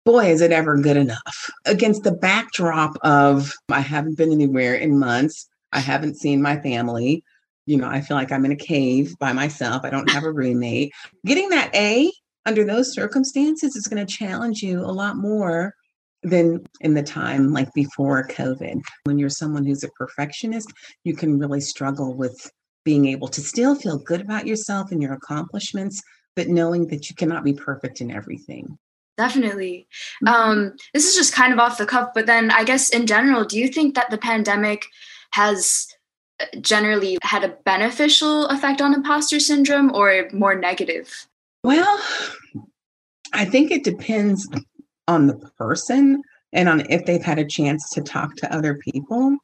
boy, 0.04 0.26
is 0.26 0.42
it 0.42 0.52
ever 0.52 0.78
good 0.78 0.98
enough 0.98 1.50
against 1.66 2.04
the 2.04 2.12
backdrop 2.12 2.98
of 3.04 3.54
I 3.70 3.80
haven't 3.80 4.18
been 4.18 4.32
anywhere 4.32 4.76
in 4.76 5.00
months. 5.00 5.48
I 5.72 5.80
haven't 5.80 6.18
seen 6.18 6.42
my 6.42 6.60
family. 6.60 7.24
You 7.68 7.78
know, 7.78 7.88
I 7.88 8.02
feel 8.02 8.18
like 8.18 8.32
I'm 8.32 8.44
in 8.44 8.52
a 8.52 8.58
cave 8.58 9.18
by 9.20 9.32
myself. 9.32 9.86
I 9.86 9.92
don't 9.92 10.10
have 10.10 10.24
a 10.24 10.32
roommate. 10.32 10.92
Getting 11.26 11.50
that 11.50 11.74
A 11.74 12.12
under 12.46 12.66
those 12.66 12.94
circumstances 12.94 13.76
is 13.76 13.88
going 13.88 14.06
to 14.06 14.14
challenge 14.14 14.62
you 14.62 14.82
a 14.82 14.92
lot 14.92 15.16
more 15.16 15.76
than 16.24 16.64
in 16.82 16.94
the 16.94 17.04
time 17.04 17.52
like 17.52 17.74
before 17.74 18.28
COVID. 18.28 18.82
When 19.04 19.18
you're 19.18 19.30
someone 19.30 19.66
who's 19.66 19.84
a 19.84 19.90
perfectionist, 19.90 20.72
you 21.04 21.16
can 21.16 21.40
really 21.40 21.62
struggle 21.62 22.14
with 22.14 22.52
being 22.84 23.08
able 23.08 23.28
to 23.30 23.42
still 23.42 23.76
feel 23.76 23.98
good 23.98 24.22
about 24.22 24.48
yourself 24.48 24.92
and 24.92 25.02
your 25.02 25.14
accomplishments, 25.14 26.02
but 26.36 26.48
knowing 26.48 26.88
that 26.88 27.10
you 27.10 27.16
cannot 27.16 27.44
be 27.44 27.54
perfect 27.54 28.02
in 28.02 28.12
everything. 28.12 28.78
Definitely. 29.18 29.88
Mm-hmm. 30.26 30.34
Um, 30.34 30.74
this 30.94 31.06
is 31.06 31.16
just 31.16 31.34
kind 31.34 31.54
of 31.54 31.60
off 31.60 31.78
the 31.78 31.86
cuff, 31.86 32.10
but 32.14 32.26
then 32.26 32.50
I 32.52 32.64
guess 32.64 32.90
in 32.90 33.06
general, 33.06 33.46
do 33.46 33.60
you 33.60 33.68
think 33.68 33.96
that 33.96 34.10
the 34.10 34.18
pandemic 34.18 34.86
has 35.32 35.88
uh, 36.40 36.46
generally 36.60 37.18
had 37.22 37.44
a 37.44 37.56
beneficial 37.66 38.48
effect 38.48 38.82
on 38.82 38.94
imposter 38.94 39.40
syndrome 39.40 39.94
or 39.94 40.30
more 40.34 40.56
negative? 40.56 41.28
Well, 41.64 42.00
I 43.34 43.46
think 43.46 43.72
it 43.72 43.84
depends 43.84 44.48
on 45.08 45.28
the 45.28 45.36
person 45.58 46.22
and 46.54 46.70
on 46.70 46.82
if 46.90 47.06
they've 47.06 47.24
had 47.24 47.40
a 47.40 47.46
chance 47.46 47.90
to 47.92 48.02
talk 48.02 48.36
to 48.38 48.54
other 48.54 48.76
people. 48.76 49.38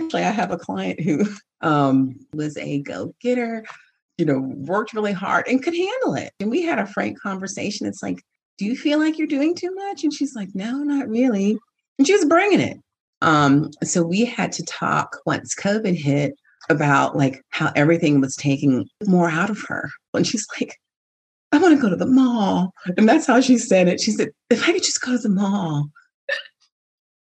Actually, 0.00 0.24
I 0.24 0.30
have 0.30 0.50
a 0.50 0.58
client 0.58 1.00
who 1.00 1.24
um, 1.60 2.14
was 2.34 2.56
a 2.56 2.82
go 2.82 3.14
getter, 3.20 3.64
you 4.18 4.24
know, 4.24 4.40
worked 4.40 4.92
really 4.92 5.12
hard 5.12 5.46
and 5.48 5.62
could 5.62 5.74
handle 5.74 6.14
it. 6.14 6.32
And 6.40 6.50
we 6.50 6.62
had 6.62 6.78
a 6.78 6.86
frank 6.86 7.20
conversation. 7.20 7.86
It's 7.86 8.02
like, 8.02 8.22
do 8.58 8.64
you 8.64 8.76
feel 8.76 8.98
like 8.98 9.18
you're 9.18 9.26
doing 9.26 9.54
too 9.54 9.74
much? 9.74 10.04
And 10.04 10.12
she's 10.12 10.34
like, 10.34 10.48
no, 10.54 10.78
not 10.78 11.08
really. 11.08 11.58
And 11.98 12.06
she 12.06 12.14
was 12.14 12.24
bringing 12.24 12.60
it. 12.60 12.78
Um, 13.22 13.70
so 13.84 14.02
we 14.02 14.24
had 14.24 14.52
to 14.52 14.64
talk 14.64 15.16
once 15.24 15.54
COVID 15.54 15.96
hit 15.96 16.34
about 16.68 17.16
like 17.16 17.40
how 17.50 17.72
everything 17.76 18.20
was 18.20 18.36
taking 18.36 18.88
more 19.06 19.30
out 19.30 19.50
of 19.50 19.62
her. 19.68 19.88
And 20.14 20.26
she's 20.26 20.46
like, 20.60 20.76
I 21.52 21.58
want 21.58 21.76
to 21.76 21.82
go 21.82 21.90
to 21.90 21.96
the 21.96 22.06
mall. 22.06 22.72
And 22.96 23.08
that's 23.08 23.26
how 23.26 23.40
she 23.40 23.58
said 23.58 23.86
it. 23.86 24.00
She 24.00 24.10
said, 24.10 24.30
if 24.48 24.66
I 24.66 24.72
could 24.72 24.82
just 24.82 25.02
go 25.02 25.12
to 25.12 25.18
the 25.18 25.28
mall, 25.28 25.90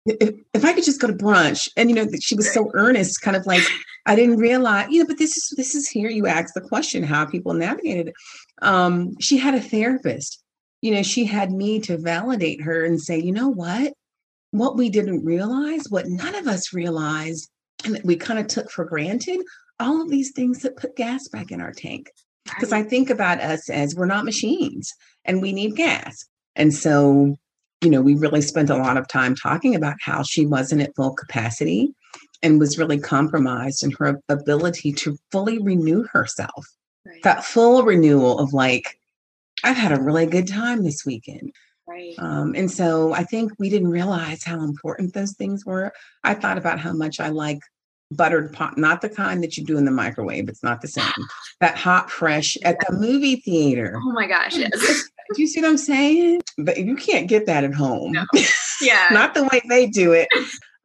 if, 0.06 0.34
if 0.52 0.64
I 0.64 0.72
could 0.72 0.84
just 0.84 1.00
go 1.00 1.06
to 1.06 1.12
brunch. 1.12 1.68
And, 1.76 1.88
you 1.88 1.96
know, 1.96 2.06
she 2.20 2.34
was 2.34 2.52
so 2.52 2.70
earnest, 2.74 3.22
kind 3.22 3.36
of 3.36 3.46
like, 3.46 3.62
I 4.06 4.16
didn't 4.16 4.38
realize, 4.38 4.88
you 4.90 5.00
know, 5.00 5.06
but 5.06 5.18
this 5.18 5.36
is, 5.36 5.54
this 5.56 5.74
is 5.74 5.88
here. 5.88 6.08
You 6.08 6.26
asked 6.26 6.54
the 6.54 6.60
question, 6.60 7.02
how 7.02 7.26
people 7.26 7.54
navigated 7.54 8.08
it. 8.08 8.14
Um, 8.62 9.18
she 9.20 9.38
had 9.38 9.54
a 9.54 9.60
therapist. 9.60 10.42
You 10.80 10.94
know, 10.94 11.02
she 11.02 11.24
had 11.24 11.52
me 11.52 11.80
to 11.80 11.98
validate 11.98 12.62
her 12.62 12.84
and 12.84 13.00
say, 13.00 13.18
you 13.18 13.32
know 13.32 13.48
what? 13.48 13.92
What 14.50 14.76
we 14.76 14.88
didn't 14.88 15.24
realize, 15.24 15.90
what 15.90 16.06
none 16.06 16.34
of 16.34 16.46
us 16.46 16.72
realized, 16.72 17.50
and 17.84 17.94
that 17.94 18.04
we 18.04 18.16
kind 18.16 18.38
of 18.38 18.46
took 18.46 18.70
for 18.70 18.84
granted, 18.84 19.40
all 19.78 20.00
of 20.00 20.08
these 20.08 20.32
things 20.32 20.60
that 20.62 20.76
put 20.76 20.96
gas 20.96 21.28
back 21.28 21.52
in 21.52 21.60
our 21.60 21.72
tank 21.72 22.10
because 22.50 22.72
I 22.72 22.82
think 22.82 23.10
about 23.10 23.40
us 23.40 23.68
as 23.68 23.94
we're 23.94 24.06
not 24.06 24.24
machines 24.24 24.92
and 25.24 25.42
we 25.42 25.52
need 25.52 25.76
gas. 25.76 26.24
And 26.56 26.74
so, 26.74 27.36
you 27.82 27.90
know, 27.90 28.00
we 28.00 28.14
really 28.14 28.42
spent 28.42 28.70
a 28.70 28.76
lot 28.76 28.96
of 28.96 29.08
time 29.08 29.34
talking 29.34 29.74
about 29.74 29.96
how 30.00 30.22
she 30.22 30.46
wasn't 30.46 30.82
at 30.82 30.94
full 30.96 31.14
capacity 31.14 31.94
and 32.42 32.58
was 32.58 32.78
really 32.78 32.98
compromised 32.98 33.82
in 33.82 33.90
her 33.92 34.20
ability 34.28 34.92
to 34.92 35.16
fully 35.30 35.58
renew 35.58 36.04
herself. 36.12 36.66
Right. 37.06 37.22
That 37.22 37.44
full 37.44 37.82
renewal 37.82 38.38
of 38.38 38.52
like, 38.52 38.98
I've 39.64 39.76
had 39.76 39.92
a 39.92 40.00
really 40.00 40.26
good 40.26 40.48
time 40.48 40.84
this 40.84 41.04
weekend. 41.04 41.52
Right. 41.86 42.14
Um, 42.18 42.54
and 42.54 42.70
so 42.70 43.12
I 43.12 43.24
think 43.24 43.52
we 43.58 43.70
didn't 43.70 43.88
realize 43.88 44.44
how 44.44 44.60
important 44.60 45.14
those 45.14 45.32
things 45.32 45.64
were. 45.64 45.92
I 46.22 46.34
thought 46.34 46.58
about 46.58 46.78
how 46.78 46.92
much 46.92 47.18
I 47.18 47.28
like 47.30 47.60
buttered 48.10 48.52
pop, 48.52 48.76
not 48.76 49.00
the 49.00 49.08
kind 49.08 49.42
that 49.42 49.56
you 49.56 49.64
do 49.64 49.76
in 49.76 49.84
the 49.84 49.90
microwave. 49.90 50.48
It's 50.48 50.62
not 50.62 50.80
the 50.80 50.88
same. 50.88 51.12
That 51.60 51.76
hot, 51.76 52.10
fresh 52.10 52.56
at 52.64 52.78
the 52.80 52.96
movie 52.96 53.36
theater. 53.36 54.00
Oh 54.02 54.12
my 54.12 54.26
gosh, 54.26 54.56
yes. 54.56 55.08
do 55.34 55.42
you 55.42 55.46
see 55.46 55.60
what 55.60 55.68
I'm 55.68 55.78
saying? 55.78 56.40
But 56.56 56.78
you 56.78 56.96
can't 56.96 57.28
get 57.28 57.46
that 57.46 57.64
at 57.64 57.74
home. 57.74 58.12
No. 58.12 58.24
Yeah. 58.80 59.08
not 59.10 59.34
the 59.34 59.42
way 59.42 59.60
they 59.68 59.86
do 59.88 60.12
it. 60.12 60.28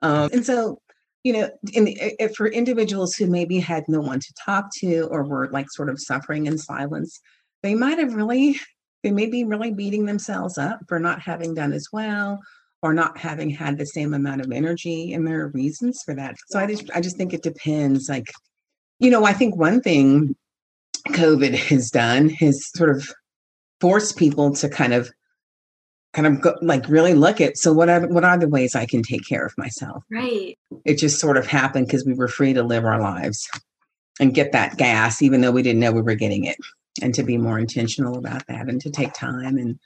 Um, 0.02 0.32
and 0.34 0.44
so, 0.44 0.82
you 1.24 1.32
know, 1.32 1.52
in 1.74 1.86
the, 1.86 2.34
for 2.36 2.48
individuals 2.48 3.14
who 3.14 3.28
maybe 3.28 3.60
had 3.60 3.84
no 3.88 4.02
one 4.02 4.20
to 4.20 4.34
talk 4.44 4.72
to 4.80 5.08
or 5.12 5.24
were 5.24 5.48
like 5.52 5.70
sort 5.70 5.90
of 5.90 6.02
suffering 6.02 6.48
in 6.48 6.58
silence, 6.58 7.22
they 7.62 7.76
might 7.76 8.00
have 8.00 8.16
really, 8.16 8.60
they 9.04 9.12
may 9.12 9.28
be 9.28 9.44
really 9.44 9.72
beating 9.72 10.08
themselves 10.08 10.58
up 10.58 10.80
for 10.88 11.00
not 11.00 11.22
having 11.22 11.54
done 11.54 11.72
as 11.72 11.88
well 11.94 12.40
or 12.84 12.94
not 12.94 13.18
having 13.18 13.50
had 13.50 13.78
the 13.78 13.86
same 13.86 14.14
amount 14.14 14.42
of 14.42 14.52
energy 14.52 15.14
and 15.14 15.26
there 15.26 15.42
are 15.42 15.48
reasons 15.48 16.02
for 16.06 16.14
that. 16.14 16.36
So 16.50 16.60
i 16.60 16.68
just 16.68 16.92
i 16.94 17.02
just 17.02 17.18
think 17.18 17.34
it 17.34 17.42
depends 17.42 18.10
like 18.10 18.28
you 19.00 19.10
know 19.10 19.24
i 19.24 19.34
think 19.34 19.56
one 19.56 19.82
thing 19.82 20.36
covid 21.08 21.56
has 21.56 21.90
done 21.90 22.30
has 22.30 22.70
sort 22.76 22.90
of 22.90 23.10
forced 23.82 24.18
people 24.18 24.54
to 24.54 24.70
kind 24.70 24.94
of 24.94 25.10
kind 26.14 26.28
of 26.28 26.42
go, 26.42 26.56
like 26.62 26.88
really 26.88 27.14
look 27.14 27.42
at 27.42 27.58
so 27.58 27.74
what 27.74 27.90
are 27.90 28.08
what 28.08 28.24
are 28.24 28.38
the 28.38 28.48
ways 28.48 28.76
i 28.76 28.86
can 28.86 29.02
take 29.02 29.28
care 29.28 29.46
of 29.46 29.54
myself? 29.58 30.04
Right. 30.12 30.58
It 30.86 30.98
just 30.98 31.20
sort 31.20 31.38
of 31.38 31.48
happened 31.48 31.88
because 31.88 32.06
we 32.06 32.14
were 32.14 32.28
free 32.28 32.54
to 32.54 32.64
live 32.64 32.86
our 32.86 33.02
lives 33.02 33.50
and 34.20 34.36
get 34.36 34.52
that 34.52 34.78
gas 34.78 35.22
even 35.22 35.42
though 35.42 35.52
we 35.52 35.64
didn't 35.64 35.80
know 35.80 35.92
we 35.92 36.02
were 36.02 36.16
getting 36.16 36.44
it 36.44 36.58
and 37.02 37.14
to 37.16 37.24
be 37.24 37.38
more 37.38 37.58
intentional 37.58 38.18
about 38.18 38.46
that 38.48 38.70
and 38.70 38.80
to 38.82 38.92
take 38.92 39.14
time 39.14 39.58
and 39.58 39.80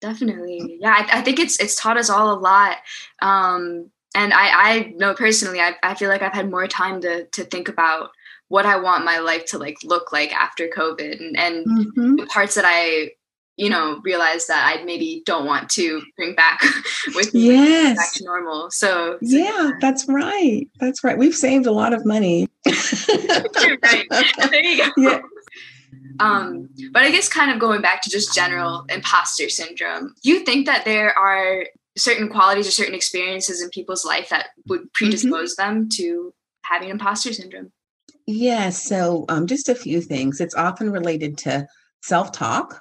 definitely. 0.00 0.78
Yeah 0.80 0.90
I, 0.90 1.18
I, 1.18 1.20
think 1.22 1.38
it's 1.38 1.58
it's 1.60 1.80
taught 1.80 1.96
us 1.96 2.10
all 2.10 2.32
a 2.32 2.38
lot 2.38 2.78
um 3.22 3.90
and 4.14 4.32
i 4.32 4.70
i 4.72 4.92
know 4.96 5.14
personally 5.14 5.60
I, 5.60 5.74
I 5.82 5.94
feel 5.94 6.08
like 6.08 6.22
i've 6.22 6.32
had 6.32 6.50
more 6.50 6.66
time 6.66 7.00
to 7.02 7.24
to 7.26 7.44
think 7.44 7.68
about 7.68 8.10
what 8.48 8.66
i 8.66 8.76
want 8.76 9.04
my 9.04 9.18
life 9.18 9.46
to 9.46 9.58
like 9.58 9.78
look 9.84 10.12
like 10.12 10.32
after 10.34 10.68
covid 10.68 11.20
and 11.20 11.36
and 11.36 11.66
mm-hmm. 11.66 12.16
the 12.16 12.26
parts 12.26 12.54
that 12.54 12.64
i 12.66 13.10
you 13.56 13.70
know 13.70 14.00
realize 14.04 14.46
that 14.46 14.76
i 14.76 14.82
maybe 14.84 15.22
don't 15.24 15.46
want 15.46 15.70
to 15.70 16.02
bring 16.16 16.34
back 16.34 16.60
with 17.14 17.32
me 17.34 17.46
yes. 17.46 17.96
back 17.96 18.12
to 18.14 18.24
normal. 18.24 18.70
So, 18.70 19.18
so 19.22 19.36
yeah, 19.36 19.44
yeah, 19.44 19.70
that's 19.80 20.08
right. 20.08 20.66
That's 20.80 21.04
right. 21.04 21.16
We've 21.16 21.34
saved 21.34 21.66
a 21.66 21.72
lot 21.72 21.92
of 21.92 22.04
money. 22.04 22.48
Right. 23.82 24.06
there 24.50 24.64
you 24.64 24.78
go. 24.78 24.90
Yeah 24.96 25.20
um, 26.20 26.68
but 26.92 27.02
I 27.02 27.10
guess 27.10 27.28
kind 27.28 27.50
of 27.50 27.58
going 27.58 27.82
back 27.82 28.02
to 28.02 28.10
just 28.10 28.34
general 28.34 28.84
imposter 28.88 29.48
syndrome, 29.48 30.14
you 30.22 30.40
think 30.44 30.66
that 30.66 30.84
there 30.84 31.16
are 31.18 31.66
certain 31.96 32.28
qualities 32.28 32.66
or 32.66 32.72
certain 32.72 32.94
experiences 32.94 33.62
in 33.62 33.70
people's 33.70 34.04
life 34.04 34.28
that 34.30 34.48
would 34.66 34.80
mm-hmm. 34.80 34.88
predispose 34.94 35.56
mm-hmm. 35.56 35.74
them 35.74 35.88
to 35.90 36.34
having 36.62 36.88
imposter 36.88 37.32
syndrome? 37.32 37.72
Yeah, 38.26 38.70
So 38.70 39.26
um, 39.28 39.46
just 39.46 39.68
a 39.68 39.74
few 39.74 40.00
things. 40.00 40.40
It's 40.40 40.54
often 40.54 40.90
related 40.90 41.36
to 41.38 41.66
self-talk 42.02 42.80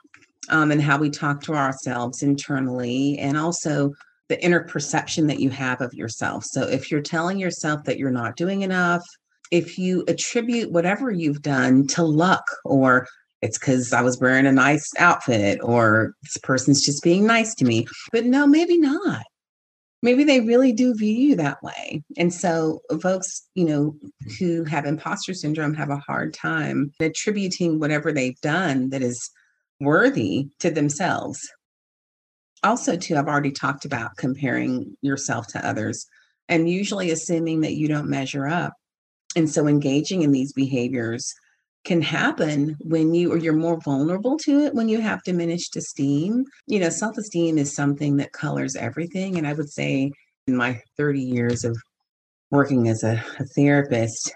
um, 0.50 0.72
and 0.72 0.82
how 0.82 0.98
we 0.98 1.10
talk 1.10 1.42
to 1.44 1.54
ourselves 1.54 2.24
internally, 2.24 3.18
and 3.20 3.38
also 3.38 3.94
the 4.30 4.44
inner 4.44 4.62
perception 4.62 5.28
that 5.28 5.40
you 5.40 5.50
have 5.50 5.82
of 5.82 5.94
yourself. 5.94 6.46
So 6.46 6.64
if 6.64 6.90
you're 6.90 7.02
telling 7.02 7.40
yourself 7.40 7.84
that 7.84 7.98
you're 7.98 8.12
not 8.12 8.36
doing 8.36 8.62
enough, 8.62 9.04
if 9.52 9.78
you 9.78 10.04
attribute 10.08 10.72
whatever 10.72 11.12
you've 11.12 11.42
done 11.42 11.88
to 11.88 12.04
luck 12.04 12.44
or 12.66 13.08
it's 13.44 13.60
because 13.60 13.92
I 13.92 14.02
was 14.02 14.20
wearing 14.20 14.46
a 14.46 14.54
nice 14.54 14.90
outfit 14.98 15.60
or 15.62 16.16
this 16.24 16.38
person's 16.38 16.84
just 16.84 17.04
being 17.04 17.28
nice 17.28 17.54
to 17.56 17.66
me. 17.66 17.86
But 18.14 18.24
no, 18.24 18.48
maybe 18.48 18.78
not. 18.78 19.24
Maybe 20.02 20.24
they 20.24 20.40
really 20.40 20.72
do 20.72 20.96
view 20.96 21.14
you 21.14 21.36
that 21.36 21.62
way. 21.62 22.04
And 22.18 22.34
so 22.34 22.82
folks, 23.02 23.46
you 23.54 23.66
know, 23.66 23.96
who 24.40 24.64
have 24.64 24.86
imposter 24.86 25.34
syndrome 25.34 25.74
have 25.74 25.90
a 25.90 25.98
hard 25.98 26.34
time 26.34 26.94
attributing 27.02 27.80
whatever 27.80 28.14
they've 28.14 28.40
done 28.40 28.90
that 28.92 29.02
is 29.02 29.30
worthy 29.82 30.48
to 30.60 30.72
themselves. 30.72 31.46
Also, 32.64 32.96
too, 32.96 33.18
I've 33.18 33.28
already 33.28 33.52
talked 33.52 33.84
about 33.84 34.16
comparing 34.16 34.96
yourself 35.02 35.48
to 35.48 35.68
others 35.68 36.06
and 36.48 36.70
usually 36.70 37.12
assuming 37.12 37.60
that 37.62 37.76
you 37.76 37.90
don't 37.90 38.10
measure 38.10 38.48
up. 38.48 38.74
And 39.36 39.50
so 39.50 39.68
engaging 39.68 40.22
in 40.22 40.32
these 40.32 40.54
behaviors 40.54 41.34
can 41.84 42.02
happen 42.02 42.78
when 42.82 43.14
you 43.14 43.32
or 43.32 43.38
you're 43.38 43.54
more 43.54 43.80
vulnerable 43.82 44.38
to 44.38 44.62
it 44.62 44.74
when 44.74 44.88
you 44.88 45.02
have 45.02 45.24
diminished 45.24 45.76
esteem. 45.76 46.46
You 46.68 46.80
know, 46.80 46.90
self-esteem 46.90 47.58
is 47.58 47.76
something 47.76 48.18
that 48.18 48.32
colors 48.32 48.76
everything. 48.76 49.38
And 49.38 49.46
I 49.46 49.54
would 49.54 49.70
say 49.70 50.12
in 50.48 50.56
my 50.56 50.82
30 50.98 51.22
years 51.22 51.64
of 51.64 51.78
working 52.52 52.88
as 52.88 53.04
a, 53.04 53.24
a 53.40 53.46
therapist, 53.46 54.34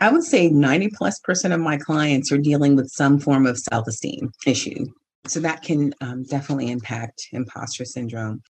I 0.00 0.10
would 0.10 0.24
say 0.24 0.48
90 0.48 0.90
plus 0.96 1.18
percent 1.20 1.54
of 1.54 1.60
my 1.60 1.76
clients 1.76 2.32
are 2.32 2.38
dealing 2.38 2.76
with 2.76 2.90
some 2.90 3.18
form 3.18 3.46
of 3.46 3.58
self 3.58 3.86
esteem 3.86 4.30
issue. 4.46 4.86
So 5.26 5.40
that 5.40 5.62
can 5.62 5.94
um, 6.00 6.24
definitely 6.24 6.70
impact 6.70 7.28
imposter 7.32 7.84
syndrome. 7.84 8.42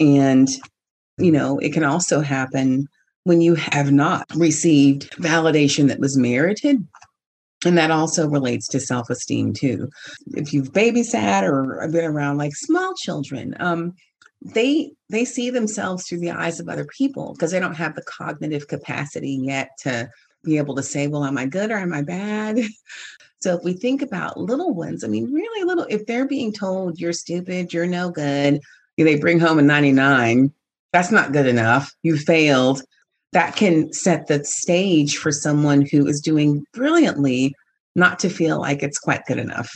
And, 0.00 0.48
you 1.18 1.30
know, 1.30 1.58
it 1.58 1.72
can 1.72 1.84
also 1.84 2.20
happen 2.20 2.88
when 3.24 3.40
you 3.40 3.54
have 3.54 3.92
not 3.92 4.26
received 4.36 5.10
validation 5.16 5.88
that 5.88 6.00
was 6.00 6.16
merited. 6.16 6.86
And 7.66 7.78
that 7.78 7.90
also 7.90 8.28
relates 8.28 8.68
to 8.68 8.80
self 8.80 9.10
esteem 9.10 9.52
too. 9.52 9.90
If 10.34 10.52
you've 10.52 10.72
babysat 10.72 11.42
or 11.42 11.88
been 11.88 12.04
around 12.04 12.38
like 12.38 12.54
small 12.54 12.94
children, 12.94 13.56
um, 13.60 13.94
they 14.42 14.92
they 15.10 15.24
see 15.24 15.50
themselves 15.50 16.06
through 16.06 16.20
the 16.20 16.30
eyes 16.30 16.60
of 16.60 16.68
other 16.68 16.86
people 16.86 17.32
because 17.32 17.50
they 17.50 17.60
don't 17.60 17.74
have 17.74 17.94
the 17.94 18.02
cognitive 18.02 18.68
capacity 18.68 19.38
yet 19.42 19.70
to 19.80 20.08
be 20.44 20.58
able 20.58 20.76
to 20.76 20.82
say, 20.82 21.08
well, 21.08 21.24
am 21.24 21.38
I 21.38 21.46
good 21.46 21.70
or 21.70 21.78
am 21.78 21.92
I 21.92 22.02
bad? 22.02 22.60
So 23.40 23.54
if 23.54 23.62
we 23.62 23.74
think 23.74 24.00
about 24.00 24.40
little 24.40 24.74
ones, 24.74 25.04
I 25.04 25.08
mean, 25.08 25.32
really 25.32 25.64
little, 25.64 25.86
if 25.90 26.06
they're 26.06 26.26
being 26.26 26.52
told 26.52 26.98
you're 26.98 27.12
stupid, 27.12 27.72
you're 27.72 27.86
no 27.86 28.10
good, 28.10 28.60
they 28.96 29.20
bring 29.20 29.38
home 29.38 29.58
a 29.58 29.62
99, 29.62 30.52
that's 30.92 31.12
not 31.12 31.32
good 31.32 31.46
enough. 31.46 31.94
You 32.02 32.16
failed. 32.16 32.82
That 33.36 33.54
can 33.54 33.92
set 33.92 34.28
the 34.28 34.42
stage 34.44 35.18
for 35.18 35.30
someone 35.30 35.84
who 35.84 36.06
is 36.06 36.22
doing 36.22 36.64
brilliantly 36.72 37.54
not 37.94 38.18
to 38.20 38.30
feel 38.30 38.58
like 38.58 38.82
it's 38.82 38.98
quite 38.98 39.26
good 39.26 39.36
enough. 39.36 39.70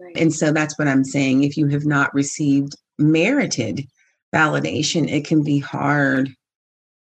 Right. 0.00 0.16
And 0.16 0.34
so 0.34 0.50
that's 0.50 0.76
what 0.80 0.88
I'm 0.88 1.04
saying. 1.04 1.44
If 1.44 1.56
you 1.56 1.68
have 1.68 1.86
not 1.86 2.12
received 2.12 2.74
merited 2.98 3.86
validation, 4.34 5.08
it 5.08 5.24
can 5.24 5.44
be 5.44 5.60
hard 5.60 6.28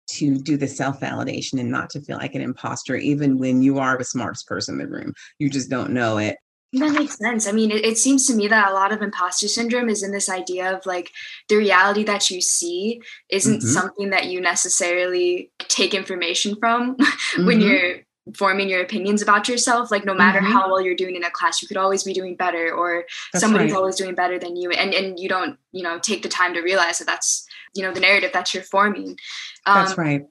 to 0.08 0.38
do 0.38 0.58
the 0.58 0.68
self 0.68 1.00
validation 1.00 1.62
and 1.62 1.72
not 1.72 1.90
to 1.92 2.02
feel 2.02 2.18
like 2.18 2.36
an 2.36 2.42
imposter, 2.42 2.98
even 2.98 3.38
when 3.38 3.62
you 3.62 3.80
are 3.80 3.98
the 3.98 4.04
smartest 4.04 4.48
person 4.48 4.74
in 4.74 4.86
the 4.86 4.94
room. 4.94 5.14
You 5.40 5.50
just 5.50 5.70
don't 5.70 5.92
know 5.92 6.18
it. 6.18 6.36
That 6.80 6.94
makes 6.94 7.18
sense. 7.18 7.48
I 7.48 7.52
mean, 7.52 7.72
it, 7.72 7.86
it, 7.86 7.98
seems 7.98 8.28
to 8.28 8.36
me 8.36 8.48
that 8.48 8.70
a 8.70 8.74
lot 8.74 8.92
of 8.92 9.02
imposter 9.02 9.48
syndrome 9.48 9.90
is 9.90 10.04
in 10.04 10.12
this 10.12 10.30
idea 10.30 10.76
of 10.76 10.86
like 10.86 11.12
the 11.50 11.58
reality 11.58 12.04
that 12.04 12.30
you 12.30 12.42
see 12.42 13.02
isn't 13.30 13.60
mm-hmm. 13.60 13.68
something 13.68 14.10
that 14.12 14.28
you 14.28 14.42
necessarily 14.42 15.52
take 15.60 15.94
information 15.94 16.56
from 16.56 16.96
mm-hmm. 16.98 17.46
when 17.46 17.62
you're 17.62 17.98
forming 18.36 18.70
your 18.70 18.82
opinions 18.82 19.22
about 19.22 19.48
yourself. 19.48 19.92
Like 19.92 20.06
no 20.06 20.14
matter 20.14 20.40
mm-hmm. 20.40 20.52
how 20.52 20.70
well 20.70 20.82
you're 20.82 20.96
doing 20.96 21.16
in 21.16 21.24
a 21.24 21.32
class, 21.32 21.62
you 21.62 21.68
could 21.68 21.78
always 21.78 22.04
be 22.04 22.14
doing 22.14 22.36
better, 22.36 22.74
or 22.74 23.06
that's 23.32 23.42
somebody's 23.42 23.72
right. 23.72 23.78
always 23.78 23.96
doing 23.96 24.16
better 24.16 24.40
than 24.40 24.56
you, 24.56 24.72
and 24.72 24.94
and 24.94 25.20
you 25.20 25.30
don't, 25.30 25.58
you 25.72 25.84
know, 25.84 26.00
take 26.00 26.24
the 26.24 26.30
time 26.30 26.54
to 26.54 26.62
realize 26.62 27.00
that 27.00 27.06
that's 27.06 27.46
you 27.76 27.84
know 27.84 27.94
the 27.94 28.00
narrative 28.00 28.32
that 28.34 28.54
you're 28.54 28.64
forming 28.64 29.18
um, 29.66 29.86
that's 29.86 29.98
right 29.98 30.26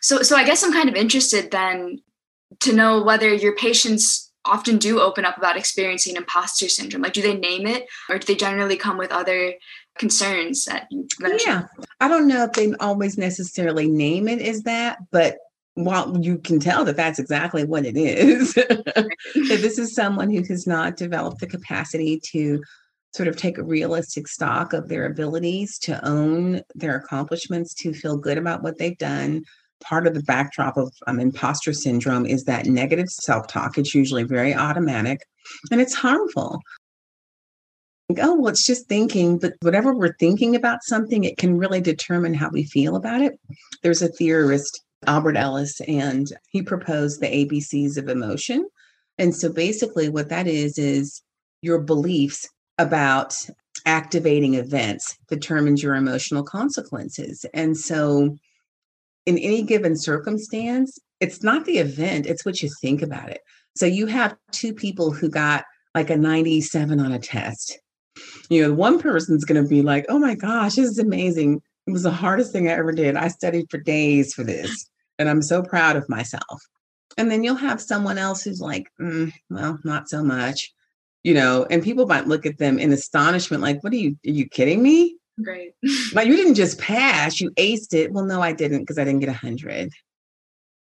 so 0.00 0.22
so 0.22 0.36
i 0.36 0.44
guess 0.44 0.62
i'm 0.62 0.72
kind 0.72 0.88
of 0.88 0.94
interested 0.94 1.50
then 1.50 2.00
to 2.60 2.72
know 2.72 3.02
whether 3.02 3.32
your 3.32 3.56
patients 3.56 4.29
often 4.44 4.78
do 4.78 5.00
open 5.00 5.24
up 5.24 5.36
about 5.36 5.56
experiencing 5.56 6.16
imposter 6.16 6.68
syndrome 6.68 7.02
like 7.02 7.12
do 7.12 7.22
they 7.22 7.34
name 7.34 7.66
it 7.66 7.86
or 8.08 8.18
do 8.18 8.26
they 8.26 8.34
generally 8.34 8.76
come 8.76 8.96
with 8.96 9.12
other 9.12 9.54
concerns 9.98 10.64
that 10.64 10.86
you 10.90 11.06
mentioned? 11.18 11.42
yeah 11.46 11.84
i 12.00 12.08
don't 12.08 12.26
know 12.26 12.44
if 12.44 12.52
they 12.52 12.72
always 12.80 13.18
necessarily 13.18 13.88
name 13.88 14.28
it 14.28 14.40
as 14.40 14.62
that 14.62 14.98
but 15.10 15.36
while 15.74 16.16
you 16.20 16.38
can 16.38 16.58
tell 16.58 16.84
that 16.84 16.96
that's 16.96 17.18
exactly 17.18 17.64
what 17.64 17.84
it 17.84 17.96
is 17.96 18.54
that 18.54 19.10
this 19.34 19.78
is 19.78 19.94
someone 19.94 20.30
who 20.30 20.42
has 20.48 20.66
not 20.66 20.96
developed 20.96 21.40
the 21.40 21.46
capacity 21.46 22.18
to 22.18 22.60
sort 23.12 23.28
of 23.28 23.36
take 23.36 23.58
a 23.58 23.64
realistic 23.64 24.28
stock 24.28 24.72
of 24.72 24.88
their 24.88 25.06
abilities 25.06 25.78
to 25.78 26.06
own 26.06 26.62
their 26.74 26.96
accomplishments, 26.96 27.74
to 27.74 27.92
feel 27.92 28.16
good 28.16 28.38
about 28.38 28.62
what 28.62 28.78
they've 28.78 28.98
done. 28.98 29.44
Part 29.82 30.06
of 30.06 30.14
the 30.14 30.22
backdrop 30.22 30.76
of 30.76 30.92
um, 31.06 31.20
imposter 31.20 31.72
syndrome 31.72 32.26
is 32.26 32.44
that 32.44 32.66
negative 32.66 33.08
self 33.08 33.46
talk. 33.46 33.78
It's 33.78 33.94
usually 33.94 34.24
very 34.24 34.54
automatic 34.54 35.20
and 35.70 35.80
it's 35.80 35.94
harmful. 35.94 36.60
Oh, 38.18 38.34
well, 38.34 38.48
it's 38.48 38.66
just 38.66 38.88
thinking, 38.88 39.38
but 39.38 39.54
whatever 39.62 39.94
we're 39.94 40.16
thinking 40.18 40.56
about 40.56 40.82
something, 40.82 41.24
it 41.24 41.38
can 41.38 41.56
really 41.56 41.80
determine 41.80 42.34
how 42.34 42.50
we 42.50 42.64
feel 42.64 42.96
about 42.96 43.22
it. 43.22 43.38
There's 43.82 44.02
a 44.02 44.08
theorist, 44.08 44.82
Albert 45.06 45.36
Ellis, 45.36 45.80
and 45.82 46.28
he 46.50 46.62
proposed 46.62 47.20
the 47.20 47.26
ABCs 47.28 47.96
of 47.96 48.08
emotion. 48.08 48.68
And 49.18 49.34
so 49.34 49.52
basically, 49.52 50.08
what 50.08 50.28
that 50.28 50.48
is, 50.48 50.76
is 50.76 51.22
your 51.62 51.80
beliefs 51.80 52.48
about 52.78 53.36
activating 53.86 54.54
events 54.54 55.16
determines 55.28 55.82
your 55.82 55.94
emotional 55.94 56.42
consequences. 56.42 57.44
And 57.54 57.76
so, 57.76 58.36
in 59.26 59.38
any 59.38 59.62
given 59.62 59.96
circumstance, 59.96 60.98
it's 61.20 61.42
not 61.42 61.64
the 61.64 61.78
event, 61.78 62.26
it's 62.26 62.44
what 62.44 62.62
you 62.62 62.70
think 62.80 63.02
about 63.02 63.30
it. 63.30 63.40
So, 63.76 63.86
you 63.86 64.06
have 64.06 64.36
two 64.52 64.72
people 64.72 65.12
who 65.12 65.28
got 65.28 65.64
like 65.94 66.10
a 66.10 66.16
97 66.16 67.00
on 67.00 67.12
a 67.12 67.18
test. 67.18 67.78
You 68.48 68.62
know, 68.62 68.72
one 68.72 68.98
person's 68.98 69.44
going 69.44 69.62
to 69.62 69.68
be 69.68 69.82
like, 69.82 70.06
oh 70.08 70.18
my 70.18 70.34
gosh, 70.34 70.74
this 70.74 70.90
is 70.90 70.98
amazing. 70.98 71.62
It 71.86 71.92
was 71.92 72.02
the 72.02 72.10
hardest 72.10 72.52
thing 72.52 72.68
I 72.68 72.72
ever 72.72 72.92
did. 72.92 73.16
I 73.16 73.28
studied 73.28 73.66
for 73.70 73.78
days 73.78 74.34
for 74.34 74.44
this, 74.44 74.88
and 75.18 75.28
I'm 75.28 75.42
so 75.42 75.62
proud 75.62 75.96
of 75.96 76.08
myself. 76.08 76.62
And 77.16 77.30
then 77.30 77.42
you'll 77.42 77.56
have 77.56 77.80
someone 77.80 78.18
else 78.18 78.42
who's 78.42 78.60
like, 78.60 78.86
mm, 79.00 79.32
well, 79.48 79.78
not 79.84 80.08
so 80.08 80.22
much 80.22 80.72
you 81.22 81.34
know, 81.34 81.66
and 81.70 81.82
people 81.82 82.06
might 82.06 82.26
look 82.26 82.46
at 82.46 82.58
them 82.58 82.78
in 82.78 82.92
astonishment, 82.92 83.62
like, 83.62 83.82
what 83.82 83.92
are 83.92 83.96
you, 83.96 84.16
are 84.26 84.30
you 84.30 84.48
kidding 84.48 84.82
me? 84.82 85.16
Right. 85.46 85.74
like 86.12 86.26
you 86.26 86.36
didn't 86.36 86.54
just 86.54 86.78
pass, 86.78 87.40
you 87.40 87.50
aced 87.52 87.94
it. 87.94 88.12
Well, 88.12 88.24
no, 88.24 88.40
I 88.40 88.52
didn't 88.52 88.80
because 88.80 88.98
I 88.98 89.04
didn't 89.04 89.20
get 89.20 89.28
a 89.28 89.34
hundred. 89.34 89.92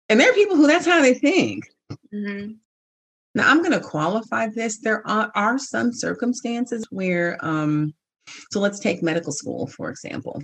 And 0.09 0.19
there 0.19 0.29
are 0.29 0.35
people 0.35 0.55
who 0.55 0.67
that's 0.67 0.85
how 0.85 1.01
they 1.01 1.13
think. 1.13 1.65
Mm-hmm. 2.13 2.53
Now 3.35 3.49
I'm 3.49 3.59
going 3.59 3.71
to 3.71 3.79
qualify 3.79 4.47
this. 4.47 4.79
There 4.79 5.07
are, 5.07 5.31
are 5.35 5.57
some 5.57 5.91
circumstances 5.91 6.85
where, 6.91 7.37
um, 7.41 7.93
so 8.51 8.59
let's 8.59 8.79
take 8.79 9.01
medical 9.01 9.31
school, 9.31 9.67
for 9.67 9.89
example. 9.89 10.41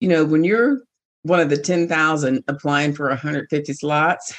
You 0.00 0.08
know, 0.08 0.24
when 0.24 0.44
you're 0.44 0.82
one 1.22 1.40
of 1.40 1.48
the 1.48 1.56
10,000 1.56 2.44
applying 2.48 2.94
for 2.94 3.08
150 3.08 3.72
slots, 3.72 4.34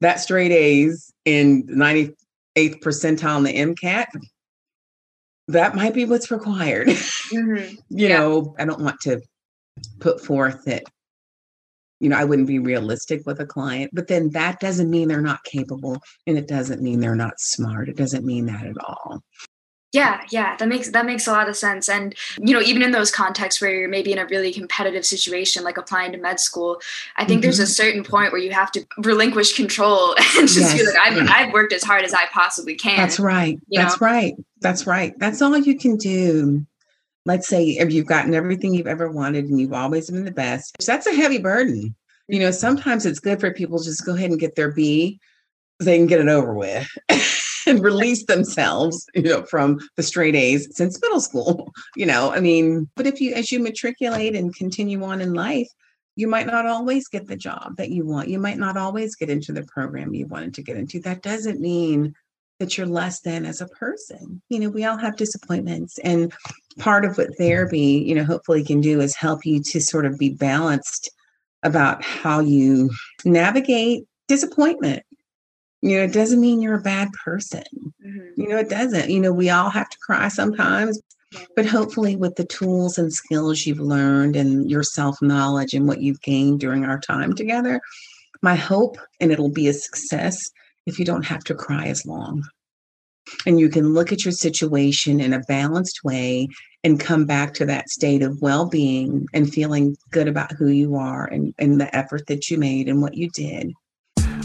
that 0.00 0.20
straight 0.20 0.52
A's 0.52 1.12
in 1.24 1.64
90 1.68 2.14
eighth 2.58 2.80
percentile 2.80 3.38
in 3.38 3.44
the 3.44 3.74
MCAT, 3.74 4.06
that 5.48 5.74
might 5.74 5.94
be 5.94 6.04
what's 6.04 6.30
required. 6.30 6.88
Mm-hmm. 7.28 7.74
you 7.90 8.08
yeah. 8.08 8.20
know, 8.20 8.54
I 8.58 8.64
don't 8.64 8.80
want 8.80 9.00
to 9.00 9.20
put 10.00 10.24
forth 10.24 10.64
that, 10.64 10.84
you 12.00 12.08
know, 12.08 12.16
I 12.16 12.24
wouldn't 12.24 12.48
be 12.48 12.58
realistic 12.58 13.26
with 13.26 13.38
a 13.40 13.44
client, 13.44 13.90
but 13.92 14.08
then 14.08 14.30
that 14.30 14.60
doesn't 14.60 14.88
mean 14.88 15.08
they're 15.08 15.20
not 15.20 15.44
capable 15.44 16.00
and 16.26 16.38
it 16.38 16.48
doesn't 16.48 16.80
mean 16.80 17.00
they're 17.00 17.14
not 17.14 17.38
smart. 17.38 17.90
It 17.90 17.98
doesn't 17.98 18.24
mean 18.24 18.46
that 18.46 18.64
at 18.64 18.78
all. 18.82 19.20
Yeah, 19.92 20.20
yeah, 20.30 20.54
that 20.56 20.68
makes 20.68 20.90
that 20.90 21.06
makes 21.06 21.26
a 21.26 21.32
lot 21.32 21.48
of 21.48 21.56
sense. 21.56 21.88
And 21.88 22.14
you 22.38 22.52
know, 22.52 22.60
even 22.60 22.82
in 22.82 22.90
those 22.90 23.10
contexts 23.10 23.58
where 23.60 23.74
you're 23.74 23.88
maybe 23.88 24.12
in 24.12 24.18
a 24.18 24.26
really 24.26 24.52
competitive 24.52 25.06
situation, 25.06 25.64
like 25.64 25.78
applying 25.78 26.12
to 26.12 26.18
med 26.18 26.40
school, 26.40 26.78
I 27.16 27.24
think 27.24 27.38
mm-hmm. 27.38 27.42
there's 27.42 27.58
a 27.58 27.62
mm-hmm. 27.62 27.70
certain 27.70 28.04
point 28.04 28.32
where 28.32 28.40
you 28.40 28.50
have 28.50 28.70
to 28.72 28.86
relinquish 28.98 29.56
control 29.56 30.14
and 30.36 30.46
just 30.46 30.76
yes. 30.76 30.86
like, 30.86 30.96
I've, 30.96 31.16
yeah. 31.16 31.32
I've 31.32 31.54
worked 31.54 31.72
as 31.72 31.82
hard 31.82 32.04
as 32.04 32.12
I 32.12 32.26
possibly 32.26 32.74
can. 32.74 32.98
That's 32.98 33.18
right. 33.18 33.58
That's 33.70 33.98
know? 33.98 34.06
right. 34.06 34.34
That's 34.60 34.86
right. 34.86 35.18
That's 35.18 35.40
all 35.40 35.56
you 35.56 35.78
can 35.78 35.96
do. 35.96 36.66
Let's 37.24 37.48
say 37.48 37.64
if 37.64 37.90
you've 37.90 38.06
gotten 38.06 38.34
everything 38.34 38.74
you've 38.74 38.86
ever 38.86 39.10
wanted 39.10 39.46
and 39.46 39.58
you've 39.58 39.72
always 39.72 40.10
been 40.10 40.24
the 40.24 40.30
best, 40.30 40.76
that's 40.84 41.06
a 41.06 41.14
heavy 41.14 41.38
burden. 41.38 41.94
You 42.28 42.40
know, 42.40 42.50
sometimes 42.50 43.06
it's 43.06 43.20
good 43.20 43.40
for 43.40 43.54
people 43.54 43.78
to 43.78 43.84
just 43.86 44.04
go 44.04 44.14
ahead 44.14 44.30
and 44.30 44.38
get 44.38 44.54
their 44.54 44.70
B 44.70 45.18
so 45.80 45.86
they 45.86 45.96
can 45.96 46.06
get 46.06 46.20
it 46.20 46.28
over 46.28 46.52
with. 46.52 46.86
and 47.66 47.82
release 47.82 48.24
themselves, 48.26 49.06
you 49.14 49.22
know, 49.22 49.42
from 49.44 49.78
the 49.96 50.02
straight 50.02 50.34
A's 50.34 50.68
since 50.76 51.00
middle 51.00 51.20
school. 51.20 51.72
You 51.96 52.06
know, 52.06 52.32
I 52.32 52.40
mean, 52.40 52.88
but 52.96 53.06
if 53.06 53.20
you 53.20 53.34
as 53.34 53.50
you 53.52 53.60
matriculate 53.60 54.34
and 54.34 54.54
continue 54.54 55.02
on 55.04 55.20
in 55.20 55.34
life, 55.34 55.68
you 56.16 56.26
might 56.26 56.46
not 56.46 56.66
always 56.66 57.08
get 57.08 57.28
the 57.28 57.36
job 57.36 57.76
that 57.76 57.90
you 57.90 58.04
want. 58.04 58.28
You 58.28 58.38
might 58.38 58.58
not 58.58 58.76
always 58.76 59.14
get 59.14 59.30
into 59.30 59.52
the 59.52 59.62
program 59.64 60.14
you 60.14 60.26
wanted 60.26 60.54
to 60.54 60.62
get 60.62 60.76
into. 60.76 61.00
That 61.00 61.22
doesn't 61.22 61.60
mean 61.60 62.14
that 62.58 62.76
you're 62.76 62.88
less 62.88 63.20
than 63.20 63.46
as 63.46 63.60
a 63.60 63.68
person. 63.68 64.42
You 64.48 64.58
know, 64.58 64.68
we 64.68 64.84
all 64.84 64.96
have 64.96 65.16
disappointments. 65.16 65.98
And 65.98 66.32
part 66.78 67.04
of 67.04 67.16
what 67.16 67.36
therapy, 67.36 68.02
you 68.04 68.16
know, 68.16 68.24
hopefully 68.24 68.64
can 68.64 68.80
do 68.80 69.00
is 69.00 69.14
help 69.14 69.46
you 69.46 69.62
to 69.62 69.80
sort 69.80 70.06
of 70.06 70.18
be 70.18 70.30
balanced 70.30 71.08
about 71.62 72.02
how 72.04 72.40
you 72.40 72.90
navigate 73.24 74.04
disappointment 74.26 75.04
you 75.80 75.96
know, 75.96 76.04
it 76.04 76.12
doesn't 76.12 76.40
mean 76.40 76.60
you're 76.60 76.78
a 76.78 76.82
bad 76.82 77.10
person. 77.24 77.62
Mm-hmm. 78.04 78.40
You 78.40 78.48
know, 78.48 78.58
it 78.58 78.68
doesn't. 78.68 79.10
You 79.10 79.20
know, 79.20 79.32
we 79.32 79.50
all 79.50 79.70
have 79.70 79.88
to 79.88 79.98
cry 79.98 80.28
sometimes, 80.28 81.00
but 81.54 81.66
hopefully, 81.66 82.16
with 82.16 82.36
the 82.36 82.44
tools 82.46 82.98
and 82.98 83.12
skills 83.12 83.66
you've 83.66 83.80
learned 83.80 84.34
and 84.34 84.70
your 84.70 84.82
self 84.82 85.20
knowledge 85.22 85.74
and 85.74 85.86
what 85.86 86.00
you've 86.00 86.20
gained 86.22 86.60
during 86.60 86.84
our 86.84 86.98
time 86.98 87.34
together, 87.34 87.80
my 88.42 88.54
hope, 88.54 88.96
and 89.20 89.30
it'll 89.30 89.52
be 89.52 89.68
a 89.68 89.72
success, 89.72 90.50
if 90.86 90.98
you 90.98 91.04
don't 91.04 91.26
have 91.26 91.44
to 91.44 91.54
cry 91.54 91.86
as 91.86 92.06
long. 92.06 92.42
And 93.46 93.60
you 93.60 93.68
can 93.68 93.92
look 93.92 94.10
at 94.10 94.24
your 94.24 94.32
situation 94.32 95.20
in 95.20 95.34
a 95.34 95.40
balanced 95.40 96.02
way 96.02 96.48
and 96.82 96.98
come 96.98 97.26
back 97.26 97.52
to 97.54 97.66
that 97.66 97.90
state 97.90 98.22
of 98.22 98.40
well 98.40 98.66
being 98.66 99.26
and 99.34 99.52
feeling 99.52 99.96
good 100.10 100.28
about 100.28 100.52
who 100.52 100.68
you 100.68 100.96
are 100.96 101.26
and, 101.26 101.54
and 101.58 101.80
the 101.80 101.94
effort 101.94 102.26
that 102.28 102.50
you 102.50 102.58
made 102.58 102.88
and 102.88 103.02
what 103.02 103.16
you 103.16 103.28
did. 103.30 103.72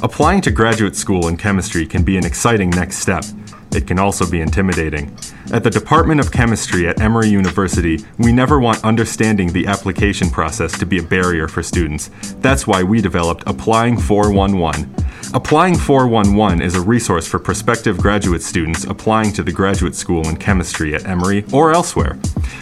Applying 0.03 0.41
to 0.41 0.51
graduate 0.51 0.97
school 0.97 1.29
in 1.29 1.37
chemistry 1.37 1.85
can 1.85 2.03
be 2.03 2.17
an 2.17 2.25
exciting 2.25 2.69
next 2.71 2.97
step. 2.97 3.23
It 3.73 3.87
can 3.87 3.97
also 3.97 4.29
be 4.29 4.41
intimidating. 4.41 5.17
At 5.51 5.63
the 5.63 5.69
Department 5.69 6.19
of 6.19 6.31
Chemistry 6.31 6.87
at 6.87 7.01
Emory 7.01 7.29
University, 7.29 8.05
we 8.19 8.31
never 8.31 8.59
want 8.59 8.83
understanding 8.83 9.51
the 9.51 9.65
application 9.67 10.29
process 10.29 10.77
to 10.77 10.85
be 10.85 10.99
a 10.99 11.03
barrier 11.03 11.47
for 11.47 11.63
students. 11.63 12.09
That's 12.39 12.67
why 12.67 12.83
we 12.83 13.01
developed 13.01 13.43
Applying 13.47 13.97
411. 13.97 14.93
Applying 15.33 15.75
411 15.75 16.61
is 16.61 16.75
a 16.75 16.81
resource 16.81 17.27
for 17.27 17.39
prospective 17.39 17.97
graduate 17.97 18.43
students 18.43 18.83
applying 18.83 19.33
to 19.33 19.41
the 19.41 19.51
graduate 19.51 19.95
school 19.95 20.27
in 20.27 20.37
chemistry 20.37 20.93
at 20.93 21.07
Emory 21.07 21.43
or 21.51 21.73
elsewhere. 21.73 22.19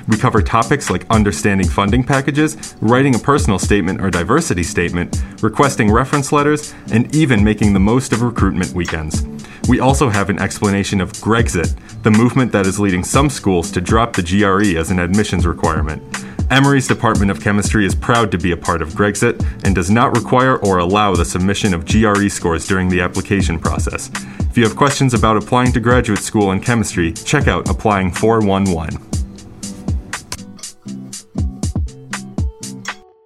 We 0.08 0.16
cover 0.16 0.42
topics 0.42 0.90
like 0.90 1.06
understanding 1.10 1.68
funding 1.68 2.06
packages, 2.06 2.76
writing 2.80 3.16
a 3.16 3.20
personal 3.20 3.60
statement 3.60 4.00
or 4.00 4.10
diversity 4.10 4.64
statement, 4.64 5.22
requesting 5.42 5.92
reference 5.92 6.32
letters, 6.32 6.74
and 6.94 7.14
even 7.14 7.44
making 7.44 7.74
the 7.74 7.80
most 7.82 8.14
of 8.14 8.22
recruitment 8.22 8.72
weekends. 8.72 9.26
We 9.68 9.80
also 9.80 10.10
have 10.10 10.30
an 10.30 10.40
explanation 10.40 11.01
of 11.02 11.12
Grexit, 11.14 11.76
the 12.04 12.12
movement 12.12 12.52
that 12.52 12.66
is 12.66 12.80
leading 12.80 13.04
some 13.04 13.30
schools 13.30 13.72
to 13.72 13.82
drop 13.82 14.14
the 14.14 14.24
GRE 14.24 14.80
as 14.80 14.92
an 14.92 15.00
admissions 15.00 15.46
requirement. 15.46 16.02
Emory's 16.50 16.88
Department 16.88 17.32
of 17.32 17.42
Chemistry 17.42 17.86
is 17.86 17.96
proud 17.96 18.32
to 18.32 18.38
be 18.38 18.52
a 18.52 18.58
part 18.58 18.82
of 18.82 18.90
Grexit 18.90 19.44
and 19.66 19.74
does 19.74 19.90
not 19.90 20.16
require 20.16 20.58
or 20.58 20.80
allow 20.80 21.16
the 21.16 21.26
submission 21.26 21.74
of 21.74 21.86
GRE 21.86 22.30
scores 22.30 22.68
during 22.68 22.90
the 22.90 23.02
application 23.02 23.58
process. 23.58 24.10
If 24.40 24.58
you 24.58 24.64
have 24.64 24.76
questions 24.76 25.14
about 25.14 25.38
applying 25.38 25.72
to 25.74 25.80
graduate 25.80 26.20
school 26.20 26.52
in 26.52 26.60
chemistry, 26.60 27.14
check 27.14 27.48
out 27.48 27.70
Applying 27.70 28.12
411. 28.12 29.11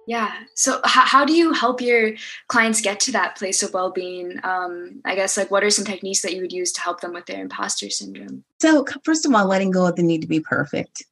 Yeah. 0.06 0.32
So, 0.54 0.80
how, 0.84 1.04
how 1.04 1.24
do 1.24 1.32
you 1.32 1.52
help 1.52 1.80
your 1.80 2.12
clients 2.46 2.80
get 2.80 3.00
to 3.00 3.12
that 3.12 3.36
place 3.36 3.62
of 3.62 3.74
well 3.74 3.90
being? 3.90 4.38
Um, 4.44 5.00
I 5.04 5.16
guess, 5.16 5.36
like, 5.36 5.50
what 5.50 5.64
are 5.64 5.70
some 5.70 5.84
techniques 5.84 6.22
that 6.22 6.32
you 6.32 6.42
would 6.42 6.52
use 6.52 6.72
to 6.72 6.80
help 6.80 7.00
them 7.00 7.12
with 7.12 7.26
their 7.26 7.42
imposter 7.42 7.90
syndrome? 7.90 8.44
So, 8.60 8.86
first 9.04 9.26
of 9.26 9.34
all, 9.34 9.46
letting 9.46 9.72
go 9.72 9.86
of 9.86 9.96
the 9.96 10.04
need 10.04 10.22
to 10.22 10.28
be 10.28 10.40
perfect. 10.40 11.04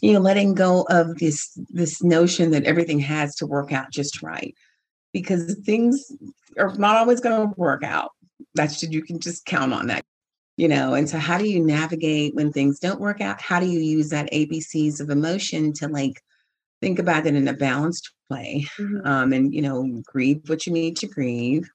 You 0.00 0.12
know, 0.12 0.20
letting 0.20 0.54
go 0.54 0.86
of 0.88 1.18
this 1.18 1.58
this 1.68 2.02
notion 2.02 2.52
that 2.52 2.64
everything 2.64 3.00
has 3.00 3.34
to 3.36 3.46
work 3.46 3.72
out 3.72 3.90
just 3.90 4.22
right, 4.22 4.54
because 5.12 5.56
things 5.66 6.12
are 6.56 6.72
not 6.76 6.96
always 6.96 7.20
going 7.20 7.48
to 7.48 7.54
work 7.56 7.82
out. 7.82 8.12
That's 8.54 8.82
you 8.82 9.02
can 9.02 9.18
just 9.18 9.44
count 9.44 9.72
on 9.72 9.88
that. 9.88 10.04
You 10.56 10.68
know, 10.68 10.94
and 10.94 11.08
so 11.08 11.18
how 11.18 11.38
do 11.38 11.48
you 11.48 11.64
navigate 11.64 12.34
when 12.34 12.52
things 12.52 12.78
don't 12.78 13.00
work 13.00 13.20
out? 13.20 13.40
How 13.40 13.58
do 13.60 13.66
you 13.66 13.80
use 13.80 14.10
that 14.10 14.30
ABCs 14.30 15.00
of 15.00 15.10
emotion 15.10 15.72
to 15.74 15.88
like 15.88 16.22
think 16.80 16.98
about 16.98 17.26
it 17.26 17.34
in 17.34 17.48
a 17.48 17.52
balanced 17.52 18.10
way 18.28 18.66
mm-hmm. 18.78 19.06
um, 19.06 19.32
and 19.32 19.54
you 19.54 19.62
know 19.62 20.02
grieve 20.06 20.40
what 20.48 20.66
you 20.66 20.72
need 20.72 20.96
to 20.96 21.06
grieve 21.06 21.68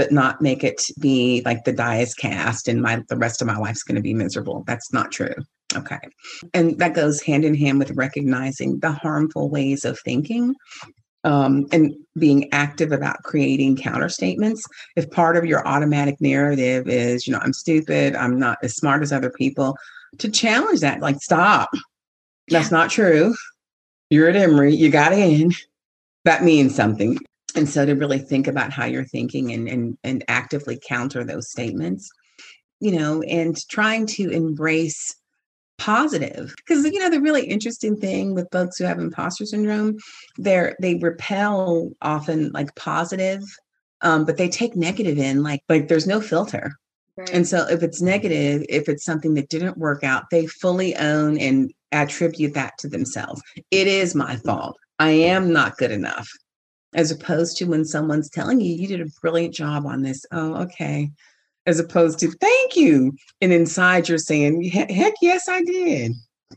but 0.00 0.12
not 0.12 0.40
make 0.40 0.64
it 0.64 0.80
be 0.98 1.42
like 1.44 1.64
the 1.64 1.72
die 1.74 1.98
is 1.98 2.14
cast 2.14 2.68
and 2.68 2.80
my 2.80 3.02
the 3.10 3.16
rest 3.16 3.42
of 3.42 3.46
my 3.46 3.58
life's 3.58 3.82
going 3.82 3.96
to 3.96 4.00
be 4.00 4.14
miserable. 4.14 4.64
That's 4.66 4.94
not 4.94 5.12
true. 5.12 5.34
Okay. 5.76 5.98
And 6.54 6.78
that 6.78 6.94
goes 6.94 7.22
hand 7.22 7.44
in 7.44 7.54
hand 7.54 7.78
with 7.78 7.90
recognizing 7.90 8.78
the 8.78 8.92
harmful 8.92 9.50
ways 9.50 9.84
of 9.84 9.98
thinking 10.00 10.54
um, 11.24 11.66
and 11.70 11.94
being 12.18 12.48
active 12.50 12.92
about 12.92 13.22
creating 13.24 13.76
counter 13.76 14.08
statements. 14.08 14.64
If 14.96 15.10
part 15.10 15.36
of 15.36 15.44
your 15.44 15.68
automatic 15.68 16.18
narrative 16.18 16.88
is, 16.88 17.26
you 17.26 17.34
know, 17.34 17.40
I'm 17.42 17.52
stupid, 17.52 18.16
I'm 18.16 18.38
not 18.38 18.56
as 18.62 18.74
smart 18.74 19.02
as 19.02 19.12
other 19.12 19.30
people, 19.30 19.76
to 20.16 20.30
challenge 20.30 20.80
that, 20.80 21.00
like, 21.00 21.20
stop, 21.20 21.68
that's 22.48 22.70
not 22.70 22.88
true 22.88 23.34
you're 24.10 24.28
at 24.28 24.36
Emory, 24.36 24.74
you 24.74 24.90
got 24.90 25.12
in, 25.12 25.52
that 26.24 26.44
means 26.44 26.74
something. 26.74 27.18
And 27.54 27.68
so 27.68 27.86
to 27.86 27.94
really 27.94 28.18
think 28.18 28.46
about 28.46 28.72
how 28.72 28.84
you're 28.84 29.04
thinking 29.04 29.52
and 29.52 29.68
and 29.68 29.98
and 30.04 30.24
actively 30.28 30.78
counter 30.86 31.24
those 31.24 31.50
statements, 31.50 32.10
you 32.78 32.96
know, 32.96 33.22
and 33.22 33.56
trying 33.68 34.06
to 34.06 34.30
embrace 34.30 35.16
positive 35.80 36.54
because 36.58 36.84
you 36.84 36.98
know 36.98 37.08
the 37.08 37.22
really 37.22 37.46
interesting 37.46 37.96
thing 37.96 38.34
with 38.34 38.46
folks 38.52 38.76
who 38.76 38.84
have 38.84 38.98
imposter 38.98 39.46
syndrome 39.46 39.96
they're 40.36 40.76
they 40.78 40.96
repel 40.96 41.90
often 42.02 42.52
like 42.52 42.74
positive 42.74 43.42
um, 44.02 44.26
but 44.26 44.36
they 44.36 44.46
take 44.46 44.76
negative 44.76 45.16
in 45.16 45.42
like 45.42 45.62
like 45.70 45.88
there's 45.88 46.06
no 46.06 46.20
filter 46.20 46.70
right. 47.16 47.30
and 47.30 47.48
so 47.48 47.66
if 47.68 47.82
it's 47.82 48.02
negative 48.02 48.62
if 48.68 48.90
it's 48.90 49.06
something 49.06 49.32
that 49.32 49.48
didn't 49.48 49.78
work 49.78 50.04
out 50.04 50.28
they 50.30 50.46
fully 50.46 50.94
own 50.96 51.38
and 51.38 51.72
attribute 51.92 52.54
that 52.54 52.76
to 52.78 52.88
themselves. 52.88 53.42
It 53.70 53.86
is 53.86 54.14
my 54.14 54.36
fault. 54.36 54.76
I 54.98 55.10
am 55.10 55.52
not 55.52 55.78
good 55.78 55.90
enough. 55.90 56.28
As 56.94 57.10
opposed 57.10 57.56
to 57.58 57.66
when 57.66 57.84
someone's 57.84 58.30
telling 58.30 58.60
you, 58.60 58.74
you 58.74 58.88
did 58.88 59.00
a 59.00 59.10
brilliant 59.20 59.54
job 59.54 59.86
on 59.86 60.02
this. 60.02 60.24
Oh, 60.32 60.54
okay. 60.62 61.10
As 61.66 61.78
opposed 61.78 62.18
to, 62.20 62.30
thank 62.32 62.76
you. 62.76 63.12
And 63.40 63.52
inside 63.52 64.08
you're 64.08 64.18
saying, 64.18 64.64
heck 64.64 65.14
yes, 65.22 65.48
I 65.48 65.62
did. 65.62 66.12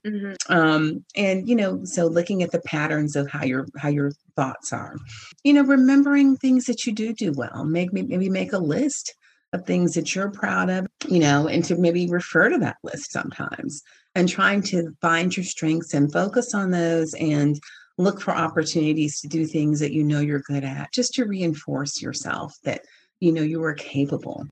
Mm-hmm. 0.06 0.54
Um, 0.54 1.06
and 1.16 1.48
you 1.48 1.56
know, 1.56 1.84
so 1.86 2.08
looking 2.08 2.42
at 2.42 2.52
the 2.52 2.62
patterns 2.62 3.16
of 3.16 3.30
how 3.30 3.44
your 3.44 3.68
how 3.78 3.90
your 3.90 4.12
thoughts 4.36 4.74
are, 4.74 4.98
you 5.44 5.54
know, 5.54 5.62
remembering 5.64 6.36
things 6.36 6.66
that 6.66 6.86
you 6.86 6.94
do 6.94 7.14
do 7.14 7.32
well. 7.32 7.64
Make 7.64 7.94
maybe 7.94 8.28
make 8.28 8.54
a 8.54 8.58
list 8.58 9.14
of 9.54 9.66
things 9.66 9.94
that 9.94 10.14
you're 10.14 10.32
proud 10.32 10.70
of, 10.70 10.88
you 11.08 11.20
know, 11.20 11.48
and 11.48 11.64
to 11.66 11.76
maybe 11.76 12.08
refer 12.08 12.50
to 12.50 12.58
that 12.58 12.78
list 12.84 13.12
sometimes 13.12 13.82
and 14.16 14.28
trying 14.28 14.62
to 14.62 14.96
find 15.02 15.36
your 15.36 15.44
strengths 15.44 15.94
and 15.94 16.12
focus 16.12 16.54
on 16.54 16.72
those 16.72 17.14
and 17.16 17.60
look 17.98 18.20
for 18.20 18.36
opportunities 18.36 19.22
to 19.22 19.28
do 19.28 19.46
things 19.46 19.80
that 19.80 19.94
you 19.94 20.04
know 20.04 20.20
you're 20.20 20.40
good 20.40 20.64
at 20.64 20.92
just 20.92 21.14
to 21.14 21.26
reinforce 21.26 22.02
yourself 22.02 22.56
that 22.64 22.82
you 23.20 23.32
know 23.32 23.42
you 23.42 23.64
are 23.64 23.76
capable. 23.76 24.46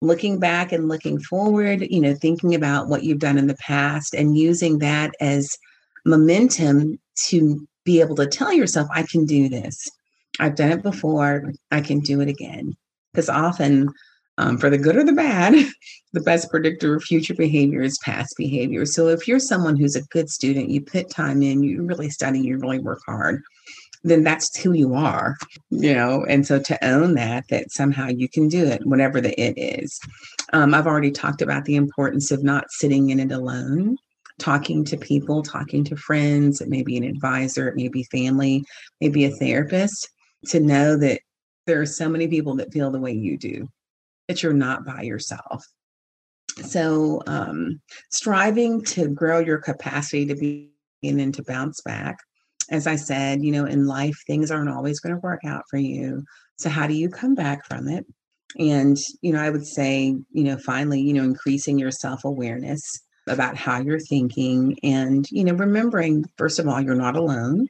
Looking 0.00 0.38
back 0.38 0.72
and 0.72 0.88
looking 0.88 1.20
forward 1.20 1.86
you 1.90 2.00
know 2.00 2.14
thinking 2.14 2.54
about 2.54 2.88
what 2.88 3.04
you've 3.04 3.18
done 3.18 3.38
in 3.38 3.46
the 3.46 3.56
past 3.56 4.14
and 4.14 4.38
using 4.38 4.78
that 4.78 5.12
as 5.20 5.56
momentum 6.06 6.98
to 7.26 7.66
be 7.84 8.00
able 8.00 8.14
to 8.14 8.26
tell 8.26 8.52
yourself 8.52 8.88
i 8.94 9.02
can 9.02 9.26
do 9.26 9.48
this. 9.48 9.88
I've 10.40 10.54
done 10.54 10.70
it 10.70 10.82
before. 10.82 11.52
I 11.70 11.80
can 11.80 12.00
do 12.00 12.20
it 12.20 12.28
again. 12.28 12.76
Because 13.12 13.28
often 13.28 13.88
um, 14.38 14.56
for 14.56 14.70
the 14.70 14.78
good 14.78 14.96
or 14.96 15.04
the 15.04 15.12
bad, 15.12 15.54
the 16.12 16.20
best 16.20 16.50
predictor 16.50 16.94
of 16.94 17.02
future 17.02 17.34
behavior 17.34 17.82
is 17.82 17.98
past 17.98 18.34
behavior. 18.38 18.86
So 18.86 19.08
if 19.08 19.28
you're 19.28 19.40
someone 19.40 19.76
who's 19.76 19.96
a 19.96 20.02
good 20.04 20.30
student, 20.30 20.70
you 20.70 20.80
put 20.80 21.10
time 21.10 21.42
in, 21.42 21.62
you 21.62 21.82
really 21.82 22.08
study, 22.08 22.40
you 22.40 22.56
really 22.58 22.78
work 22.78 23.00
hard, 23.04 23.42
then 24.04 24.22
that's 24.22 24.56
who 24.56 24.72
you 24.72 24.94
are, 24.94 25.36
you 25.70 25.92
know. 25.92 26.24
And 26.24 26.46
so 26.46 26.60
to 26.60 26.84
own 26.84 27.14
that, 27.14 27.48
that 27.50 27.72
somehow 27.72 28.06
you 28.06 28.28
can 28.28 28.48
do 28.48 28.64
it, 28.64 28.86
whatever 28.86 29.20
the 29.20 29.38
it 29.38 29.54
is. 29.58 30.00
Um, 30.52 30.72
I've 30.72 30.86
already 30.86 31.10
talked 31.10 31.42
about 31.42 31.64
the 31.64 31.76
importance 31.76 32.30
of 32.30 32.44
not 32.44 32.70
sitting 32.70 33.10
in 33.10 33.20
it 33.20 33.32
alone 33.32 33.98
talking 34.38 34.84
to 34.84 34.96
people, 34.96 35.42
talking 35.42 35.82
to 35.82 35.96
friends, 35.96 36.60
it 36.60 36.68
may 36.68 36.84
be 36.84 36.96
an 36.96 37.02
advisor, 37.02 37.66
it 37.66 37.74
may 37.74 37.88
be 37.88 38.04
family, 38.04 38.64
maybe 39.00 39.24
a 39.24 39.30
therapist, 39.32 40.08
to 40.46 40.60
know 40.60 40.96
that 40.96 41.20
there 41.66 41.80
are 41.80 41.86
so 41.86 42.08
many 42.08 42.28
people 42.28 42.54
that 42.54 42.72
feel 42.72 42.92
the 42.92 43.00
way 43.00 43.10
you 43.10 43.36
do 43.36 43.68
that 44.28 44.42
you're 44.42 44.52
not 44.52 44.84
by 44.84 45.02
yourself. 45.02 45.64
So, 46.62 47.22
um, 47.26 47.80
striving 48.10 48.82
to 48.86 49.08
grow 49.08 49.38
your 49.38 49.58
capacity 49.58 50.26
to 50.26 50.34
be 50.34 50.70
and 51.02 51.34
to 51.34 51.44
bounce 51.44 51.80
back. 51.82 52.18
As 52.70 52.86
I 52.86 52.96
said, 52.96 53.44
you 53.44 53.52
know, 53.52 53.64
in 53.64 53.86
life, 53.86 54.16
things 54.26 54.50
aren't 54.50 54.68
always 54.68 55.00
going 55.00 55.14
to 55.14 55.20
work 55.20 55.44
out 55.44 55.62
for 55.70 55.78
you. 55.78 56.24
So, 56.56 56.68
how 56.68 56.86
do 56.86 56.94
you 56.94 57.08
come 57.08 57.34
back 57.34 57.66
from 57.66 57.88
it? 57.88 58.04
And, 58.58 58.98
you 59.20 59.32
know, 59.32 59.40
I 59.40 59.50
would 59.50 59.66
say, 59.66 60.16
you 60.32 60.44
know, 60.44 60.58
finally, 60.58 61.00
you 61.00 61.12
know, 61.12 61.22
increasing 61.22 61.78
your 61.78 61.90
self 61.90 62.24
awareness 62.24 63.00
about 63.28 63.56
how 63.56 63.80
you're 63.80 64.00
thinking 64.00 64.76
and, 64.82 65.30
you 65.30 65.44
know, 65.44 65.52
remembering, 65.52 66.24
first 66.36 66.58
of 66.58 66.66
all, 66.66 66.80
you're 66.80 66.94
not 66.94 67.16
alone 67.16 67.68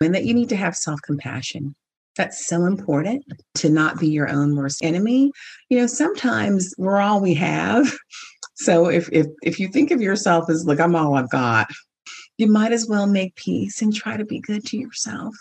and 0.00 0.14
that 0.14 0.24
you 0.24 0.34
need 0.34 0.48
to 0.50 0.56
have 0.56 0.76
self 0.76 1.00
compassion. 1.02 1.74
That's 2.16 2.46
so 2.46 2.66
important 2.66 3.24
to 3.56 3.70
not 3.70 3.98
be 3.98 4.08
your 4.08 4.28
own 4.28 4.56
worst 4.56 4.82
enemy. 4.82 5.32
You 5.68 5.78
know, 5.78 5.86
sometimes 5.86 6.74
we're 6.78 7.00
all 7.00 7.20
we 7.20 7.34
have. 7.34 7.92
So 8.56 8.90
if 8.90 9.08
if 9.10 9.26
if 9.42 9.58
you 9.58 9.68
think 9.68 9.90
of 9.90 10.02
yourself 10.02 10.50
as 10.50 10.66
like 10.66 10.80
I'm 10.80 10.94
all 10.94 11.14
I've 11.14 11.30
got, 11.30 11.70
you 12.36 12.46
might 12.46 12.72
as 12.72 12.86
well 12.86 13.06
make 13.06 13.34
peace 13.36 13.80
and 13.80 13.94
try 13.94 14.18
to 14.18 14.24
be 14.26 14.38
good 14.38 14.66
to 14.66 14.76
yourself. 14.76 15.34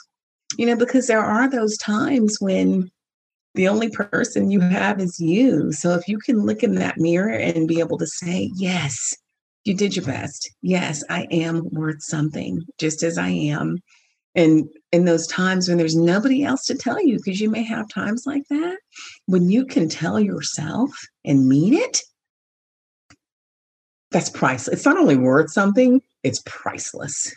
You 0.58 0.66
know, 0.66 0.78
because 0.78 1.08
there 1.08 1.24
are 1.24 1.50
those 1.50 1.78
times 1.78 2.38
when 2.40 2.90
the 3.56 3.68
only 3.68 3.90
person 3.90 4.52
you 4.52 4.62
have 4.62 5.00
is 5.00 5.20
you. 5.20 5.72
So 5.72 5.96
if 5.96 6.08
you 6.08 6.18
can 6.18 6.46
look 6.46 6.64
in 6.64 6.76
that 6.76 6.98
mirror 6.98 7.30
and 7.34 7.68
be 7.68 7.80
able 7.80 7.98
to 7.98 8.08
say, 8.08 8.52
yes, 8.56 9.14
you 9.66 9.74
did 9.74 9.96
your 9.96 10.06
best. 10.06 10.50
Yes, 10.62 11.04
I 11.10 11.28
am 11.32 11.68
worth 11.72 12.02
something 12.02 12.62
just 12.78 13.04
as 13.04 13.18
I 13.18 13.30
am. 13.30 13.80
And 14.36 14.70
in 14.92 15.06
those 15.06 15.28
times 15.28 15.68
when 15.68 15.78
there's 15.78 15.96
nobody 15.96 16.44
else 16.44 16.66
to 16.66 16.76
tell 16.76 17.04
you, 17.04 17.18
because 17.18 17.40
you 17.40 17.50
may 17.50 17.64
have 17.64 17.90
times 17.90 18.26
like 18.26 18.44
that, 18.50 18.78
when 19.26 19.50
you 19.50 19.66
can 19.66 19.90
tell 19.90 20.20
yourself 20.20 20.92
and 21.26 21.48
mean 21.48 21.74
it, 21.74 22.02
that's 24.12 24.30
priceless. 24.30 24.76
It's 24.76 24.86
not 24.86 24.98
only 24.98 25.18
worth 25.18 25.52
something, 25.52 26.02
it's 26.24 26.42
priceless. 26.46 27.34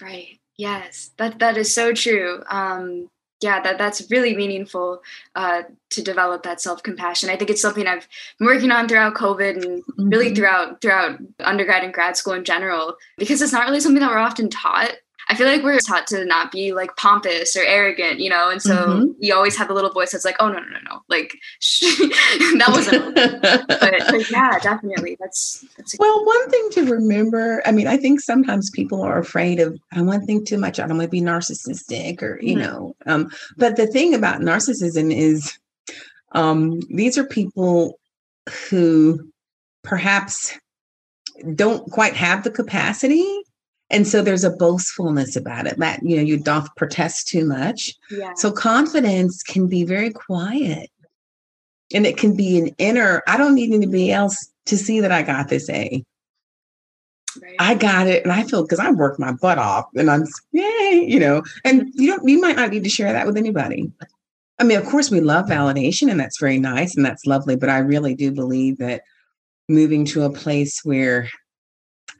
Right. 0.00 0.38
Yes. 0.58 1.10
That 1.18 1.38
that 1.38 1.56
is 1.56 1.72
so 1.72 1.92
true. 1.92 2.42
Um 2.48 3.08
yeah, 3.42 3.60
that 3.60 3.76
that's 3.76 4.10
really 4.10 4.34
meaningful 4.34 5.02
uh, 5.34 5.62
to 5.90 6.02
develop 6.02 6.42
that 6.44 6.60
self 6.60 6.82
compassion. 6.82 7.28
I 7.28 7.36
think 7.36 7.50
it's 7.50 7.60
something 7.60 7.86
I've 7.86 8.08
been 8.38 8.46
working 8.46 8.70
on 8.70 8.88
throughout 8.88 9.14
COVID 9.14 9.62
and 9.62 9.84
mm-hmm. 9.84 10.08
really 10.08 10.34
throughout 10.34 10.80
throughout 10.80 11.18
undergrad 11.40 11.84
and 11.84 11.92
grad 11.92 12.16
school 12.16 12.32
in 12.32 12.44
general, 12.44 12.96
because 13.18 13.42
it's 13.42 13.52
not 13.52 13.66
really 13.66 13.80
something 13.80 14.00
that 14.00 14.10
we're 14.10 14.18
often 14.18 14.48
taught. 14.48 14.92
I 15.28 15.34
feel 15.34 15.46
like 15.46 15.62
we're 15.62 15.78
taught 15.80 16.06
to 16.08 16.24
not 16.24 16.52
be 16.52 16.72
like 16.72 16.94
pompous 16.96 17.56
or 17.56 17.62
arrogant, 17.64 18.20
you 18.20 18.30
know, 18.30 18.48
and 18.48 18.62
so 18.62 18.74
mm-hmm. 18.74 19.12
we 19.20 19.32
always 19.32 19.56
have 19.56 19.66
the 19.66 19.74
little 19.74 19.90
voice 19.90 20.12
that's 20.12 20.24
like, 20.24 20.36
"Oh 20.38 20.48
no, 20.48 20.60
no, 20.60 20.68
no, 20.68 20.78
no!" 20.88 21.02
Like 21.08 21.32
that 21.80 22.68
wasn't. 22.68 23.14
but, 23.14 23.66
but, 23.68 24.30
yeah, 24.30 24.58
definitely, 24.60 25.16
that's 25.18 25.64
that's. 25.76 25.96
Well, 25.98 26.24
one 26.24 26.50
thing 26.50 26.68
to 26.72 26.92
remember. 26.92 27.60
I 27.66 27.72
mean, 27.72 27.88
I 27.88 27.96
think 27.96 28.20
sometimes 28.20 28.70
people 28.70 29.02
are 29.02 29.18
afraid 29.18 29.58
of. 29.58 29.78
I 29.92 30.02
want 30.02 30.22
to 30.22 30.26
think 30.26 30.46
too 30.46 30.58
much. 30.58 30.78
I 30.78 30.86
don't 30.86 30.96
want 30.96 31.08
to 31.08 31.10
be 31.10 31.20
narcissistic, 31.20 32.22
or 32.22 32.38
you 32.40 32.54
mm-hmm. 32.54 32.62
know. 32.62 32.96
Um, 33.06 33.30
but 33.56 33.76
the 33.76 33.88
thing 33.88 34.14
about 34.14 34.42
narcissism 34.42 35.12
is, 35.12 35.58
um, 36.32 36.80
these 36.88 37.18
are 37.18 37.26
people 37.26 37.98
who 38.70 39.28
perhaps 39.82 40.56
don't 41.54 41.90
quite 41.90 42.14
have 42.14 42.44
the 42.44 42.50
capacity 42.50 43.42
and 43.90 44.06
so 44.06 44.20
there's 44.22 44.44
a 44.44 44.50
boastfulness 44.50 45.36
about 45.36 45.66
it 45.66 45.78
that 45.78 46.00
you 46.02 46.16
know 46.16 46.22
you 46.22 46.36
doth 46.36 46.68
protest 46.76 47.28
too 47.28 47.44
much 47.44 47.92
yeah. 48.10 48.32
so 48.34 48.50
confidence 48.50 49.42
can 49.42 49.66
be 49.66 49.84
very 49.84 50.10
quiet 50.10 50.90
and 51.94 52.06
it 52.06 52.16
can 52.16 52.36
be 52.36 52.58
an 52.58 52.68
inner 52.78 53.22
i 53.26 53.36
don't 53.36 53.54
need 53.54 53.72
anybody 53.72 54.10
else 54.10 54.50
to 54.64 54.76
see 54.76 55.00
that 55.00 55.12
i 55.12 55.22
got 55.22 55.48
this 55.48 55.68
a 55.70 56.02
right. 57.42 57.56
I 57.58 57.74
got 57.74 58.06
it, 58.06 58.22
and 58.22 58.32
I 58.32 58.42
feel 58.44 58.62
because 58.62 58.78
I 58.78 58.90
worked 58.90 59.18
my 59.18 59.32
butt 59.32 59.58
off, 59.58 59.86
and 59.94 60.10
I'm 60.10 60.24
yay, 60.52 61.04
you 61.06 61.20
know. 61.20 61.42
And 61.64 61.82
mm-hmm. 61.82 62.00
you 62.00 62.06
don't, 62.08 62.28
you 62.28 62.40
might 62.40 62.56
not 62.56 62.70
need 62.70 62.84
to 62.84 62.90
share 62.90 63.12
that 63.12 63.26
with 63.26 63.36
anybody. 63.36 63.90
I 64.58 64.64
mean, 64.64 64.78
of 64.78 64.86
course, 64.86 65.10
we 65.10 65.20
love 65.20 65.46
validation, 65.46 66.10
and 66.10 66.18
that's 66.18 66.40
very 66.40 66.58
nice, 66.58 66.96
and 66.96 67.04
that's 67.04 67.26
lovely. 67.26 67.56
But 67.56 67.68
I 67.68 67.78
really 67.78 68.14
do 68.14 68.32
believe 68.32 68.78
that 68.78 69.02
moving 69.68 70.04
to 70.06 70.22
a 70.22 70.32
place 70.32 70.80
where 70.84 71.28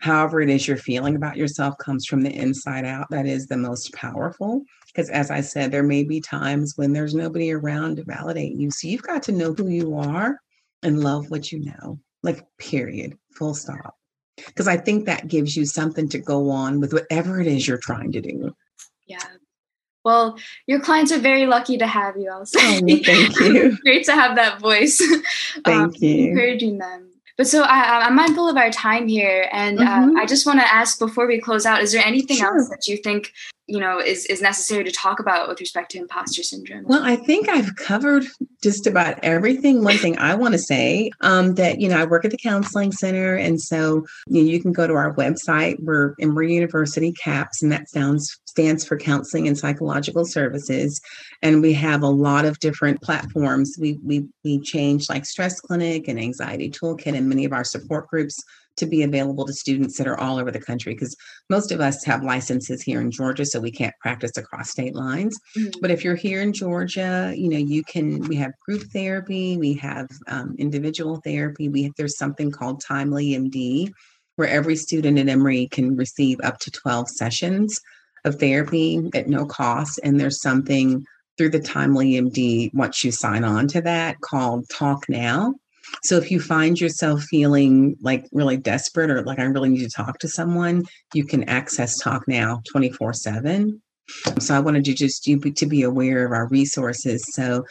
however 0.07 0.41
it 0.41 0.49
is 0.49 0.67
you're 0.67 0.77
feeling 0.77 1.17
about 1.17 1.37
yourself 1.37 1.77
comes 1.79 2.07
from 2.07 2.23
the 2.23 2.35
inside 2.35 2.85
out 2.85 3.07
that 3.11 3.27
is 3.27 3.47
the 3.47 3.57
most 3.57 3.93
powerful 3.93 4.63
because 4.87 5.11
as 5.11 5.31
i 5.31 5.41
said 5.41 5.71
there 5.71 5.83
may 5.83 6.05
be 6.05 6.21
times 6.21 6.75
when 6.77 6.93
there's 6.93 7.15
nobody 7.15 7.53
around 7.53 7.97
to 7.97 8.05
validate 8.05 8.55
you 8.55 8.71
so 8.71 8.87
you've 8.87 9.03
got 9.03 9.23
to 9.23 9.33
know 9.33 9.53
who 9.53 9.69
you 9.69 9.97
are 9.97 10.39
and 10.83 11.03
love 11.03 11.31
what 11.31 11.51
you 11.51 11.65
know 11.65 11.99
like 12.23 12.47
period 12.59 13.19
full 13.35 13.55
stop 13.55 13.97
because 14.37 14.69
i 14.69 14.77
think 14.77 15.05
that 15.05 15.27
gives 15.27 15.57
you 15.57 15.67
something 15.67 16.09
to 16.09 16.19
go 16.19 16.51
on 16.51 16.81
with 16.81 16.93
whatever 16.93 17.41
it 17.41 17.47
is 17.49 17.67
you're 17.67 17.77
trying 17.77 18.13
to 18.13 18.21
do 18.21 18.55
yeah 19.07 19.19
well, 20.05 20.39
your 20.69 20.79
clients 20.79 21.11
are 21.11 21.19
very 21.19 21.47
lucky 21.47 21.79
to 21.79 21.87
have 21.89 22.17
you, 22.17 22.31
also. 22.31 22.61
Oh, 22.63 22.79
thank 22.79 23.41
you. 23.41 23.77
Great 23.83 24.05
to 24.05 24.13
have 24.13 24.37
that 24.37 24.61
voice. 24.61 25.03
Thank 25.65 25.67
um, 25.67 25.93
you. 25.97 26.29
Encouraging 26.29 26.79
them. 26.79 27.06
But 27.37 27.47
so 27.47 27.63
I, 27.63 28.07
am 28.07 28.17
mindful 28.17 28.49
of 28.49 28.57
our 28.57 28.71
time 28.71 29.09
here, 29.09 29.49
and 29.53 29.79
uh, 29.79 29.83
mm-hmm. 29.83 30.17
uh, 30.17 30.23
I 30.23 30.27
just 30.27 30.47
want 30.47 30.59
to 30.61 30.67
ask 30.67 30.99
before 30.99 31.27
we 31.27 31.39
close 31.39 31.67
out: 31.67 31.83
Is 31.83 31.93
there 31.93 32.05
anything 32.05 32.39
sure. 32.39 32.57
else 32.57 32.71
that 32.71 32.87
you 32.87 32.97
think 32.97 33.33
you 33.67 33.79
know 33.79 34.01
is 34.01 34.25
is 34.27 34.41
necessary 34.41 34.85
to 34.85 34.91
talk 34.91 35.21
about 35.21 35.47
with 35.49 35.61
respect 35.61 35.91
to 35.91 35.99
imposter 35.99 36.43
syndrome? 36.43 36.85
Well, 36.87 37.03
I 37.05 37.17
think 37.17 37.51
I've 37.51 37.77
covered 37.77 38.25
just 38.63 38.87
about 38.87 39.19
everything. 39.23 39.85
One 39.85 39.99
thing 39.99 40.17
I 40.19 40.35
want 40.35 40.53
to 40.55 40.59
say 40.59 41.11
um, 41.21 41.57
that 41.57 41.79
you 41.79 41.91
know 41.91 41.99
I 41.99 42.07
work 42.07 42.25
at 42.25 42.31
the 42.31 42.39
counseling 42.39 42.91
center, 42.91 43.35
and 43.35 43.61
so 43.61 44.07
you, 44.29 44.43
know, 44.43 44.51
you 44.51 44.63
can 44.63 44.73
go 44.73 44.87
to 44.87 44.95
our 44.95 45.15
website. 45.15 45.77
We're 45.81 46.15
Emory 46.19 46.55
University 46.55 47.13
CAPS, 47.13 47.63
and 47.63 47.71
that 47.71 47.91
sounds 47.91 48.41
stands 48.47 48.87
for 48.87 48.97
Counseling 48.97 49.47
and 49.47 49.59
Psychological 49.59 50.25
Services. 50.25 51.03
And 51.43 51.63
we 51.63 51.73
have 51.75 52.03
a 52.03 52.09
lot 52.09 52.45
of 52.45 52.59
different 52.59 53.01
platforms. 53.03 53.77
We 53.79 53.99
we 54.05 54.27
we 54.45 54.61
change 54.61 55.09
like 55.09 55.25
Stress 55.25 55.61
Clinic 55.61 56.09
and 56.09 56.19
Anxiety 56.19 56.71
Toolkit 56.71 57.17
and 57.17 57.29
many 57.29 57.45
of 57.45 57.53
our 57.53 57.65
support 57.65 58.09
groups 58.09 58.43
to 58.77 58.87
be 58.87 59.03
available 59.03 59.47
to 59.47 59.53
students 59.53 59.97
that 59.97 60.07
are 60.07 60.21
all 60.21 60.39
over 60.39 60.51
the 60.51 60.61
country 60.61 60.93
because 60.93 61.17
most 61.49 61.73
of 61.73 61.81
us 61.81 62.05
have 62.05 62.23
licenses 62.23 62.83
here 62.83 63.01
in 63.01 63.11
Georgia, 63.11 63.45
so 63.45 63.59
we 63.59 63.71
can't 63.71 63.95
practice 64.01 64.37
across 64.37 64.71
state 64.71 64.95
lines. 64.95 65.39
Mm-hmm. 65.57 65.81
But 65.81 65.91
if 65.91 66.05
you're 66.05 66.15
here 66.15 66.43
in 66.43 66.53
Georgia, 66.53 67.33
you 67.37 67.49
know 67.49 67.59
you 67.59 67.83
can. 67.85 68.21
We 68.29 68.37
have 68.37 68.53
group 68.67 68.83
therapy, 68.93 69.57
we 69.57 69.75
have 69.75 70.09
um, 70.29 70.55
individual 70.59 71.21
therapy. 71.25 71.69
We 71.69 71.93
there's 71.97 72.19
something 72.19 72.51
called 72.51 72.83
Timely 72.83 73.31
MD, 73.31 73.91
where 74.37 74.49
every 74.49 74.77
student 74.77 75.19
at 75.19 75.29
Emory 75.29 75.69
can 75.71 75.97
receive 75.97 76.39
up 76.43 76.59
to 76.61 76.71
12 76.71 77.09
sessions 77.09 77.81
of 78.25 78.37
therapy 78.37 79.09
at 79.15 79.29
no 79.29 79.47
cost. 79.47 80.01
And 80.03 80.21
there's 80.21 80.41
something 80.41 81.05
through 81.37 81.51
the 81.51 81.61
Timely 81.61 82.13
MD 82.13 82.73
once 82.75 83.05
you 83.05 83.11
sign 83.11 83.45
on 83.45 83.69
to 83.69 83.81
that 83.83 84.21
called 84.21 84.69
Talk 84.69 85.09
Now. 85.09 85.55
So 86.03 86.17
if 86.17 86.31
you 86.31 86.41
find 86.41 86.81
yourself 86.81 87.23
feeling 87.23 87.97
like 88.01 88.27
really 88.33 88.57
desperate 88.57 89.11
or 89.11 89.23
like 89.23 89.39
I 89.39 89.45
really 89.45 89.69
need 89.69 89.85
to 89.85 89.91
talk 89.91 90.19
to 90.19 90.29
someone, 90.29 90.85
you 91.15 91.25
can 91.25 91.49
access 91.49 91.99
Talk 91.99 92.27
Now 92.27 92.63
24 92.71 93.13
7. 93.13 93.81
So 94.39 94.55
I 94.55 94.61
wanted 94.61 94.85
to 94.85 94.95
just 94.95 95.27
you 95.27 95.39
to 95.39 95.67
be 95.67 95.83
aware 95.83 96.25
of 96.25 96.33
our 96.33 96.49
resources. 96.49 97.25
So 97.33 97.65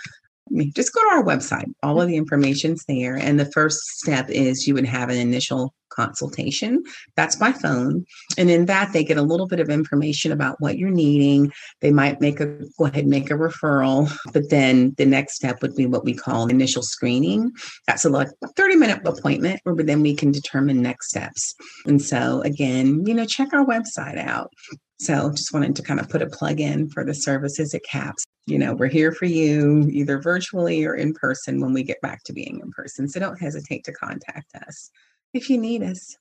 just 0.73 0.93
go 0.93 1.01
to 1.01 1.15
our 1.15 1.23
website. 1.23 1.71
All 1.83 2.01
of 2.01 2.07
the 2.07 2.17
information's 2.17 2.85
there. 2.85 3.15
And 3.15 3.39
the 3.39 3.51
first 3.51 3.79
step 3.99 4.29
is 4.29 4.67
you 4.67 4.73
would 4.73 4.85
have 4.85 5.09
an 5.09 5.17
initial 5.17 5.73
consultation. 5.89 6.83
That's 7.15 7.35
by 7.35 7.51
phone. 7.51 8.05
And 8.37 8.49
in 8.49 8.65
that, 8.65 8.91
they 8.93 9.03
get 9.03 9.17
a 9.17 9.23
little 9.23 9.47
bit 9.47 9.59
of 9.59 9.69
information 9.69 10.31
about 10.31 10.59
what 10.59 10.77
you're 10.77 10.89
needing. 10.89 11.51
They 11.81 11.91
might 11.91 12.21
make 12.21 12.39
a 12.39 12.47
go 12.77 12.85
ahead 12.85 13.03
and 13.03 13.09
make 13.09 13.31
a 13.31 13.35
referral. 13.35 14.11
But 14.33 14.49
then 14.49 14.93
the 14.97 15.05
next 15.05 15.35
step 15.35 15.61
would 15.61 15.75
be 15.75 15.85
what 15.85 16.05
we 16.05 16.13
call 16.13 16.47
initial 16.47 16.83
screening. 16.83 17.51
That's 17.87 18.05
a 18.05 18.09
like 18.09 18.29
30 18.55 18.75
minute 18.75 19.01
appointment 19.05 19.61
where 19.63 19.75
then 19.75 20.01
we 20.01 20.15
can 20.15 20.31
determine 20.31 20.81
next 20.81 21.09
steps. 21.09 21.55
And 21.85 22.01
so 22.01 22.41
again, 22.41 23.05
you 23.05 23.13
know, 23.13 23.25
check 23.25 23.53
our 23.53 23.65
website 23.65 24.17
out. 24.17 24.51
So 24.99 25.31
just 25.31 25.53
wanted 25.53 25.75
to 25.75 25.81
kind 25.81 25.99
of 25.99 26.09
put 26.09 26.21
a 26.21 26.27
plug 26.27 26.59
in 26.59 26.89
for 26.89 27.03
the 27.03 27.13
services 27.13 27.73
at 27.73 27.83
CAPS. 27.83 28.23
You 28.47 28.59
know, 28.59 28.73
we're 28.73 28.87
here 28.87 29.11
for 29.11 29.25
you 29.25 29.89
either 29.91 30.19
virtually 30.19 30.85
or 30.85 30.95
in 30.95 31.13
person 31.13 31.59
when 31.59 31.73
we 31.73 31.83
get 31.83 31.99
back 32.01 32.23
to 32.25 32.33
being 32.33 32.59
in 32.61 32.71
person. 32.71 33.07
So 33.09 33.19
don't 33.19 33.39
hesitate 33.39 33.83
to 33.85 33.91
contact 33.91 34.55
us 34.55 34.91
if 35.33 35.49
you 35.49 35.57
need 35.57 35.83
us. 35.83 36.17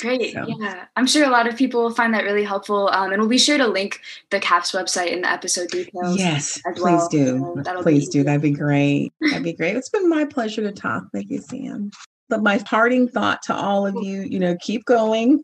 Great. 0.00 0.32
So. 0.32 0.46
Yeah. 0.48 0.86
I'm 0.96 1.06
sure 1.06 1.26
a 1.26 1.30
lot 1.30 1.46
of 1.46 1.56
people 1.56 1.82
will 1.82 1.94
find 1.94 2.14
that 2.14 2.24
really 2.24 2.44
helpful. 2.44 2.88
Um, 2.92 3.12
and 3.12 3.20
we'll 3.20 3.28
be 3.28 3.38
sure 3.38 3.58
to 3.58 3.66
link 3.66 4.00
the 4.30 4.40
CAPS 4.40 4.72
website 4.72 5.12
in 5.12 5.22
the 5.22 5.30
episode 5.30 5.68
details. 5.68 6.16
Yes, 6.16 6.60
please 6.74 6.82
well. 6.82 7.08
do. 7.08 7.62
please 7.82 8.08
be- 8.08 8.12
do. 8.12 8.24
That'd 8.24 8.42
be 8.42 8.50
great. 8.50 9.12
That'd 9.20 9.44
be 9.44 9.52
great. 9.52 9.76
It's 9.76 9.90
been 9.90 10.08
my 10.08 10.24
pleasure 10.24 10.62
to 10.62 10.72
talk 10.72 11.04
with 11.12 11.30
you, 11.30 11.40
Sam. 11.40 11.90
But 12.28 12.42
my 12.42 12.58
parting 12.58 13.08
thought 13.08 13.42
to 13.42 13.54
all 13.54 13.86
of 13.86 13.94
you, 14.02 14.22
you 14.22 14.38
know, 14.38 14.56
keep 14.60 14.84
going. 14.84 15.42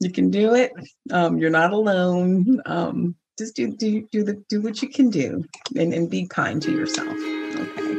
You 0.00 0.10
can 0.10 0.30
do 0.30 0.54
it. 0.54 0.72
Um, 1.10 1.38
you're 1.38 1.50
not 1.50 1.72
alone. 1.72 2.60
Um, 2.66 3.16
just 3.38 3.56
do 3.56 3.72
do 3.72 4.06
do 4.12 4.22
the 4.22 4.34
do 4.48 4.60
what 4.60 4.82
you 4.82 4.88
can 4.88 5.10
do 5.10 5.44
and, 5.76 5.92
and 5.92 6.08
be 6.08 6.26
kind 6.26 6.62
to 6.62 6.70
yourself. 6.70 7.08
Okay. 7.08 7.94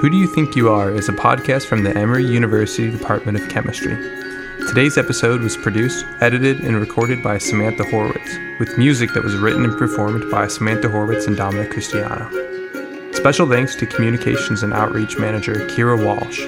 Who 0.00 0.08
Do 0.08 0.16
You 0.16 0.28
Think 0.28 0.54
You 0.54 0.68
Are 0.68 0.92
is 0.92 1.08
a 1.08 1.12
podcast 1.12 1.66
from 1.66 1.82
the 1.82 1.96
Emory 1.96 2.24
University 2.24 2.88
Department 2.88 3.36
of 3.36 3.48
Chemistry. 3.48 3.96
Today's 4.68 4.96
episode 4.96 5.40
was 5.40 5.56
produced, 5.56 6.04
edited, 6.20 6.60
and 6.60 6.76
recorded 6.76 7.20
by 7.20 7.38
Samantha 7.38 7.82
Horwitz, 7.82 8.60
with 8.60 8.78
music 8.78 9.12
that 9.14 9.24
was 9.24 9.34
written 9.34 9.64
and 9.64 9.76
performed 9.76 10.30
by 10.30 10.46
Samantha 10.46 10.86
Horwitz 10.86 11.26
and 11.26 11.36
Dominic 11.36 11.72
Cristiano. 11.72 12.57
Special 13.18 13.48
thanks 13.48 13.74
to 13.74 13.84
Communications 13.84 14.62
and 14.62 14.72
Outreach 14.72 15.18
Manager 15.18 15.54
Kira 15.54 15.98
Walsh 16.02 16.46